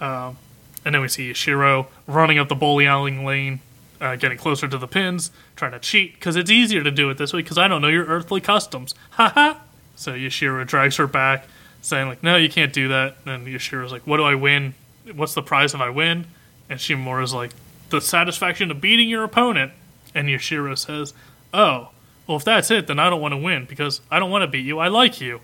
[0.00, 0.36] um,
[0.84, 3.60] and then we see Yashiro running up the bowling lane,
[4.00, 7.18] uh, getting closer to the pins, trying to cheat because it's easier to do it
[7.18, 8.94] this way because I don't know your earthly customs.
[9.12, 9.60] Ha ha.
[9.94, 11.46] so Yashiro drags her back,
[11.82, 14.74] saying like, "No, you can't do that." And Yashiro's like, "What do I win?
[15.14, 16.26] What's the prize if I win?"
[16.70, 17.50] And Shimamura's like,
[17.92, 19.72] "The satisfaction of beating your opponent."
[20.14, 21.14] And Yashiro says,
[21.54, 21.90] "Oh,
[22.26, 24.48] well, if that's it, then I don't want to win because I don't want to
[24.48, 24.78] beat you.
[24.78, 25.40] I like you."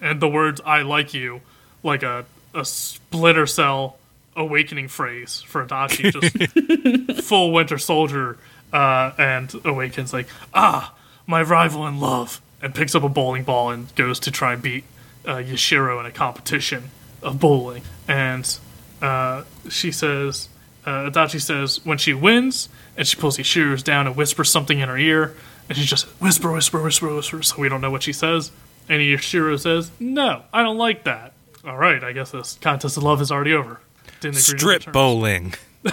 [0.00, 1.40] And the words "I like you,"
[1.82, 3.96] like a a splitter cell
[4.36, 8.38] awakening phrase for Adachi, just full Winter Soldier,
[8.72, 10.94] uh, and awakens like, ah,
[11.26, 14.62] my rival in love, and picks up a bowling ball and goes to try and
[14.62, 14.84] beat
[15.26, 16.90] uh, Yashiro in a competition
[17.22, 17.82] of bowling.
[18.08, 18.58] And
[19.00, 20.48] uh, she says,
[20.84, 24.88] uh, Adachi says, when she wins, and she pulls Yashiro's down and whispers something in
[24.88, 25.34] her ear,
[25.68, 28.50] and she just whisper, whisper, whisper, whisper, so we don't know what she says.
[28.88, 31.32] And Yashiro says, no, I don't like that.
[31.64, 33.80] All right, I guess this contest of love is already over
[34.22, 35.54] didn't agree Strip bowling.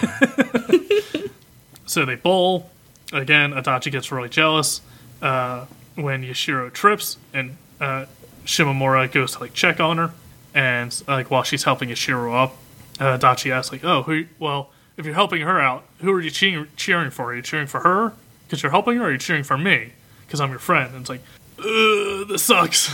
[1.86, 2.70] So they bowl.
[3.12, 4.82] Again, Adachi gets really jealous
[5.24, 5.66] uh,
[5.96, 8.06] when Yashiro trips, and uh,
[8.46, 10.12] Shimamura goes to like check on her,
[10.54, 12.56] and like while she's helping Yashiro up,
[13.00, 14.26] uh, Adachi asks like, "Oh, who?
[14.38, 14.70] Well,
[15.00, 17.32] if you're helping her out, who are you cheering, cheering for?
[17.32, 18.14] Are you cheering for her
[18.46, 19.94] because you're helping her, or are you cheering for me
[20.28, 21.22] because I'm your friend?" And it's like,
[21.60, 22.94] Ugh, this sucks.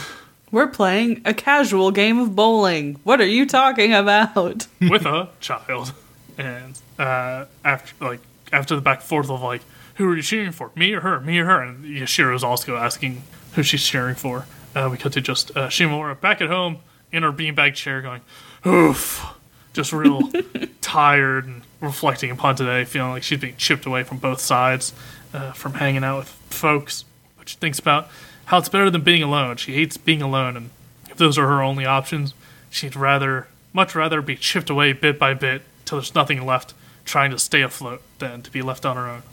[0.52, 3.00] We're playing a casual game of bowling.
[3.04, 4.68] What are you talking about?
[4.82, 5.94] with a child.
[6.38, 8.22] And uh, after like
[8.54, 9.62] after the back and forth of like,
[9.96, 10.72] who are you cheering for?
[10.76, 11.20] Me or her?
[11.20, 11.62] Me or her?
[11.62, 14.46] And Yashiro's also asking who she's cheering for.
[14.76, 16.78] Uh, we cut to just uh, Shimamura back at home
[17.12, 18.22] in her beanbag chair, going,
[18.66, 19.26] "Oof,"
[19.74, 20.30] just real
[20.82, 24.94] tired and reflecting upon today, feeling like she's being chipped away from both sides
[25.34, 27.06] uh, from hanging out with folks.
[27.38, 28.10] But she thinks about
[28.46, 29.58] how it's better than being alone.
[29.58, 30.70] She hates being alone, and
[31.10, 32.34] if those are her only options,
[32.70, 36.74] she'd rather, much rather, be chipped away bit by bit till there's nothing left,
[37.06, 39.24] trying to stay afloat, than to be left on her own.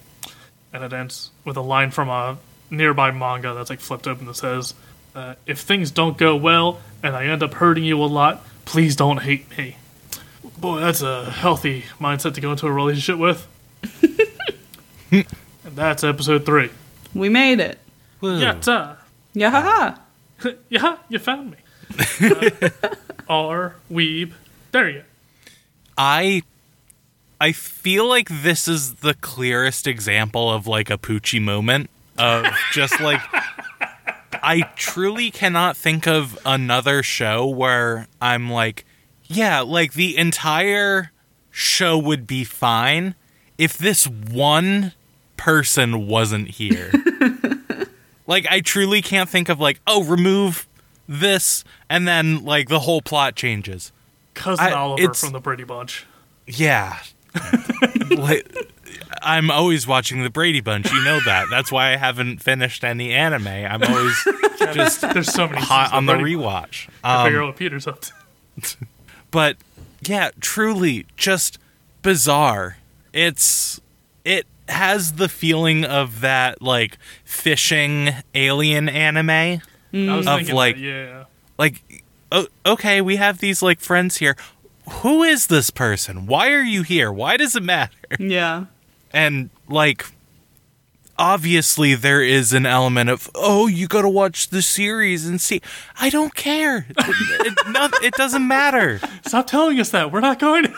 [0.72, 2.38] And it ends with a line from a
[2.70, 4.74] nearby manga that's like flipped open that says,
[5.14, 8.96] uh, "If things don't go well and I end up hurting you a lot, please
[8.96, 9.76] don't hate me."
[10.58, 13.46] Boy, that's a healthy mindset to go into a relationship with.
[15.12, 15.26] and
[15.64, 16.70] that's episode three.
[17.14, 17.78] We made it.
[18.20, 18.40] Woo.
[18.40, 18.96] Yatta!
[19.34, 19.96] Yeah.
[20.68, 21.56] yeah, you found me.
[22.20, 22.94] uh,
[23.28, 24.32] R weeb.
[24.72, 25.00] There you.
[25.00, 25.04] go.
[25.98, 26.42] I
[27.40, 33.00] I feel like this is the clearest example of like a Poochie moment of just
[33.00, 33.20] like
[34.42, 38.84] I truly cannot think of another show where I'm like,
[39.32, 41.10] yeah, like the entire
[41.50, 43.14] show would be fine
[43.58, 44.92] if this one
[45.36, 46.90] person wasn't here.
[48.26, 50.66] like I truly can't think of like, oh, remove
[51.08, 53.92] this and then like the whole plot changes.
[54.34, 56.06] Cousin I- Oliver from the Brady Bunch.
[56.46, 56.98] Yeah.
[58.10, 58.50] like,
[59.22, 60.90] I'm always watching the Brady Bunch.
[60.92, 61.46] You know that.
[61.50, 63.46] That's why I haven't finished any anime.
[63.46, 64.16] I'm always
[64.74, 66.88] just There's so many hot on the Brady rewatch.
[67.02, 67.24] Bunch.
[67.24, 68.12] Figure Um, out what Peter's up to.
[69.32, 69.56] But
[70.02, 71.58] yeah, truly just
[72.02, 72.76] bizarre.
[73.12, 73.80] It's
[74.24, 79.60] it has the feeling of that like fishing alien anime.
[79.92, 80.08] Mm.
[80.08, 81.24] I was Of, like- that, yeah.
[81.58, 84.36] Like oh, okay, we have these like friends here.
[85.02, 86.26] Who is this person?
[86.26, 87.12] Why are you here?
[87.12, 87.92] Why does it matter?
[88.18, 88.66] Yeah.
[89.12, 90.06] and like
[91.22, 95.62] obviously there is an element of oh you gotta watch the series and see.
[96.00, 96.86] I don't care.
[96.90, 99.00] It, it, no, it doesn't matter.
[99.24, 100.10] Stop telling us that.
[100.10, 100.74] We're not going to.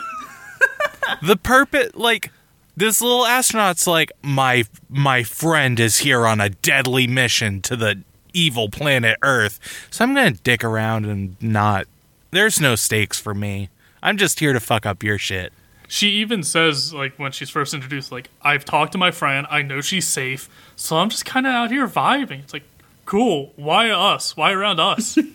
[1.23, 2.31] the purpose like
[2.77, 8.03] this little astronaut's like my my friend is here on a deadly mission to the
[8.31, 9.87] evil planet earth.
[9.89, 11.87] So i'm gonna dick around and not
[12.29, 13.69] there's no stakes for me.
[14.03, 15.51] I'm just here to fuck up your shit
[15.87, 19.45] She even says, like, when she's first introduced, like, I've talked to my friend.
[19.49, 20.49] I know she's safe.
[20.75, 22.39] So I'm just kind of out here vibing.
[22.39, 22.63] It's like,
[23.05, 23.53] cool.
[23.55, 24.35] Why us?
[24.35, 25.17] Why around us?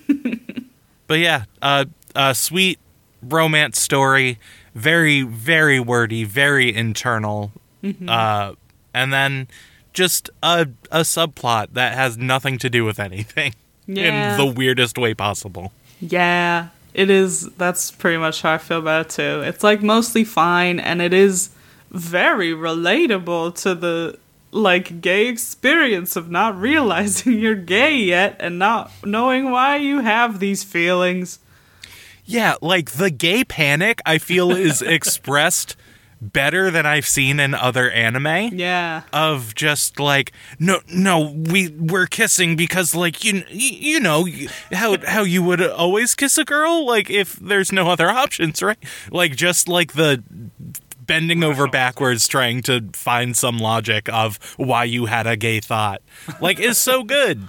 [1.07, 2.79] But yeah, uh, a sweet
[3.21, 4.39] romance story,
[4.77, 7.51] very, very wordy, very internal,
[8.07, 8.53] uh,
[8.95, 9.49] and then
[9.93, 13.55] just a a subplot that has nothing to do with anything
[13.89, 14.35] Yeah.
[14.35, 15.73] in the weirdest way possible.
[16.01, 17.49] Yeah, it is.
[17.51, 19.43] That's pretty much how I feel about it too.
[19.43, 21.51] It's like mostly fine, and it is
[21.91, 24.18] very relatable to the
[24.53, 30.41] like gay experience of not realizing you're gay yet and not knowing why you have
[30.41, 31.38] these feelings.
[32.24, 35.76] Yeah, like the gay panic, I feel is expressed
[36.21, 38.51] better than I've seen in other anime.
[38.59, 39.03] Yeah.
[39.12, 44.27] Of just like no no we we're kissing because like you you know
[44.73, 48.79] how how you would always kiss a girl like if there's no other options right
[49.11, 50.23] like just like the
[50.99, 56.03] bending over backwards trying to find some logic of why you had a gay thought
[56.41, 57.49] like is so good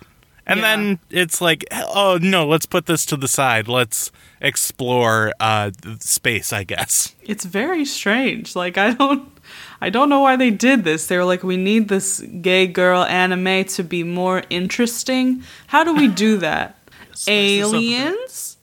[0.51, 0.75] and Yeah.
[0.75, 6.51] then it's like oh no let's put this to the side let's explore uh space
[6.53, 8.55] i guess It's very strange.
[8.55, 9.21] Like I don't
[9.81, 11.07] I don't know why they did this.
[11.07, 15.43] They were like we need this gay girl anime to be more interesting.
[15.67, 16.75] How do we do that?
[17.13, 17.81] Spice this up a bit.
[17.81, 18.57] Aliens?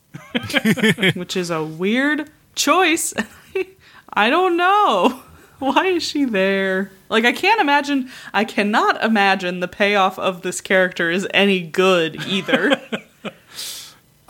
[1.16, 3.14] Which is a weird choice.
[4.12, 5.22] I don't know.
[5.58, 6.90] Why is she there?
[7.08, 12.16] Like I can't imagine I cannot imagine the payoff of this character is any good
[12.26, 12.80] either.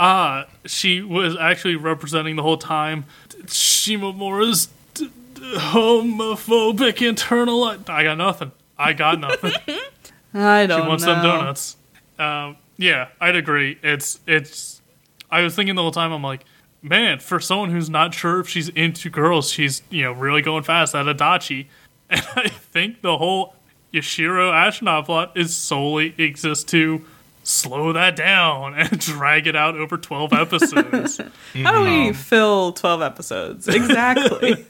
[0.00, 3.04] Ah, she was actually representing the whole time
[3.46, 7.64] Shimamura's d- d- homophobic internal.
[7.64, 8.52] I got nothing.
[8.78, 9.54] I got nothing.
[10.34, 10.84] I don't know.
[10.84, 11.14] She wants know.
[11.14, 11.76] them donuts.
[12.18, 13.78] Um, yeah, I'd agree.
[13.82, 14.80] It's it's.
[15.30, 16.12] I was thinking the whole time.
[16.12, 16.44] I'm like,
[16.82, 20.62] man, for someone who's not sure if she's into girls, she's you know really going
[20.62, 21.66] fast at Adachi,
[22.10, 23.54] and I think the whole
[23.92, 27.04] Yashiro astronaut plot is solely exists to
[27.42, 31.18] slow that down and drag it out over 12 episodes.
[31.54, 33.68] How do we fill 12 episodes?
[33.68, 34.66] Exactly.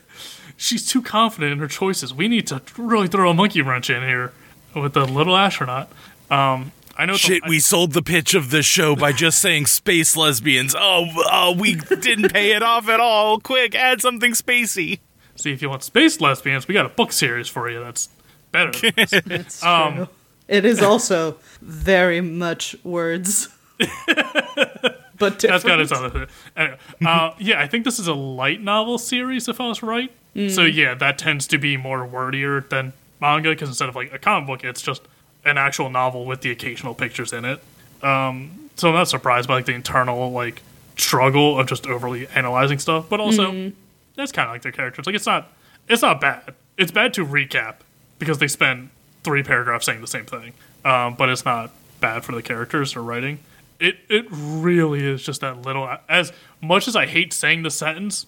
[0.56, 2.14] She's too confident in her choices.
[2.14, 4.32] We need to really throw a monkey wrench in here
[4.74, 5.90] with the little astronaut.
[6.30, 7.14] Um, I know.
[7.14, 10.74] Shit, the, we sold the pitch of the show by just saying space lesbians.
[10.76, 13.38] Oh, oh, we didn't pay it off at all.
[13.38, 14.98] Quick, add something spacey.
[15.36, 16.66] see if you want space lesbians.
[16.66, 18.08] We got a book series for you that's
[18.50, 18.72] better.
[18.72, 19.12] Than this.
[19.26, 19.70] It's true.
[19.70, 20.08] Um,
[20.48, 23.48] it is also very much words.
[23.78, 25.40] but different.
[25.42, 26.26] That's got its other thing.
[26.56, 30.10] Anyway, uh, yeah, I think this is a light novel series, if I was right.
[30.48, 34.18] So yeah, that tends to be more wordier than manga because instead of like a
[34.18, 35.02] comic book, it's just
[35.44, 37.62] an actual novel with the occasional pictures in it.
[38.02, 40.62] Um, so I'm not surprised by like the internal like
[40.96, 43.72] struggle of just overly analyzing stuff, but also
[44.14, 45.06] that's kind of like their characters.
[45.06, 45.52] Like it's not
[45.88, 46.54] it's not bad.
[46.76, 47.76] It's bad to recap
[48.18, 48.90] because they spend
[49.24, 50.52] three paragraphs saying the same thing,
[50.84, 53.40] um, but it's not bad for the characters or writing.
[53.80, 55.88] It it really is just that little.
[56.08, 58.26] As much as I hate saying the sentence,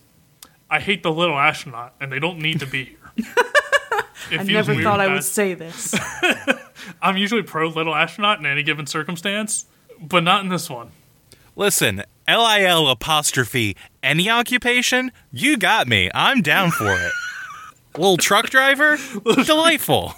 [0.70, 3.24] I hate the little astronaut, and they don't need to be here.
[4.32, 5.94] I never thought I would say this.
[7.02, 9.66] I'm usually pro little astronaut in any given circumstance,
[10.00, 10.90] but not in this one.
[11.56, 16.10] Listen, L I L apostrophe any occupation, you got me.
[16.14, 17.12] I'm down for it.
[17.96, 18.98] Little truck driver,
[19.44, 20.14] delightful.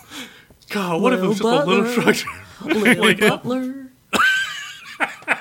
[0.68, 2.12] God, what if it was just a little Butler.
[2.14, 2.28] structure?
[2.62, 3.78] Little Butler.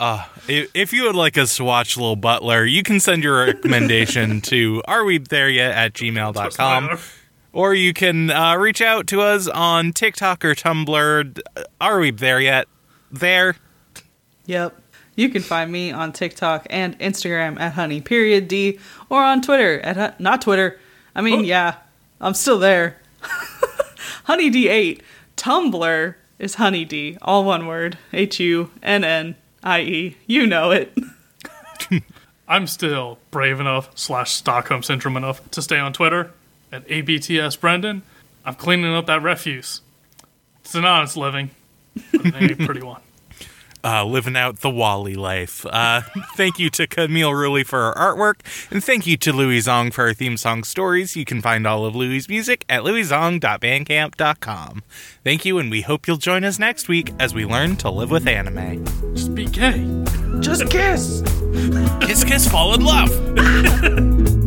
[0.00, 3.46] Uh, if if you would like us to watch Little Butler, you can send your
[3.46, 6.98] recommendation to are we there yet at gmail.com.
[7.52, 11.40] Or you can uh, reach out to us on TikTok or Tumblr.
[11.80, 12.66] Are we there yet?
[13.10, 13.56] There.
[14.46, 14.78] Yep.
[15.16, 18.78] You can find me on TikTok and Instagram at honey period d
[19.10, 20.78] or on Twitter at hu- not Twitter.
[21.14, 21.42] I mean, Oh.
[21.42, 21.74] yeah,
[22.22, 22.96] I'm still there.
[24.24, 25.02] honey d8.
[25.36, 27.98] Tumblr is honey d, all one word.
[28.14, 30.16] H U N N I E.
[30.26, 30.96] You know it.
[32.48, 36.30] I'm still brave enough slash Stockholm syndrome enough to stay on Twitter
[36.72, 38.02] at ABTS Brendan.
[38.44, 39.80] I'm cleaning up that refuse.
[40.60, 41.50] It's an honest living,
[42.12, 43.00] but it ain't a pretty one.
[43.84, 45.66] uh, living out the Wally life.
[45.66, 46.02] Uh,
[46.36, 50.06] thank you to Camille Rulli for our artwork, and thank you to Louie Zong for
[50.06, 51.16] our theme song stories.
[51.16, 54.82] You can find all of Louie's music at louiezong.bandcamp.com.
[55.24, 58.10] Thank you, and we hope you'll join us next week as we learn to live
[58.10, 58.84] with anime.
[59.14, 59.84] Just be gay.
[60.40, 61.22] Just kiss.
[62.00, 64.38] Kiss, kiss, fall in love.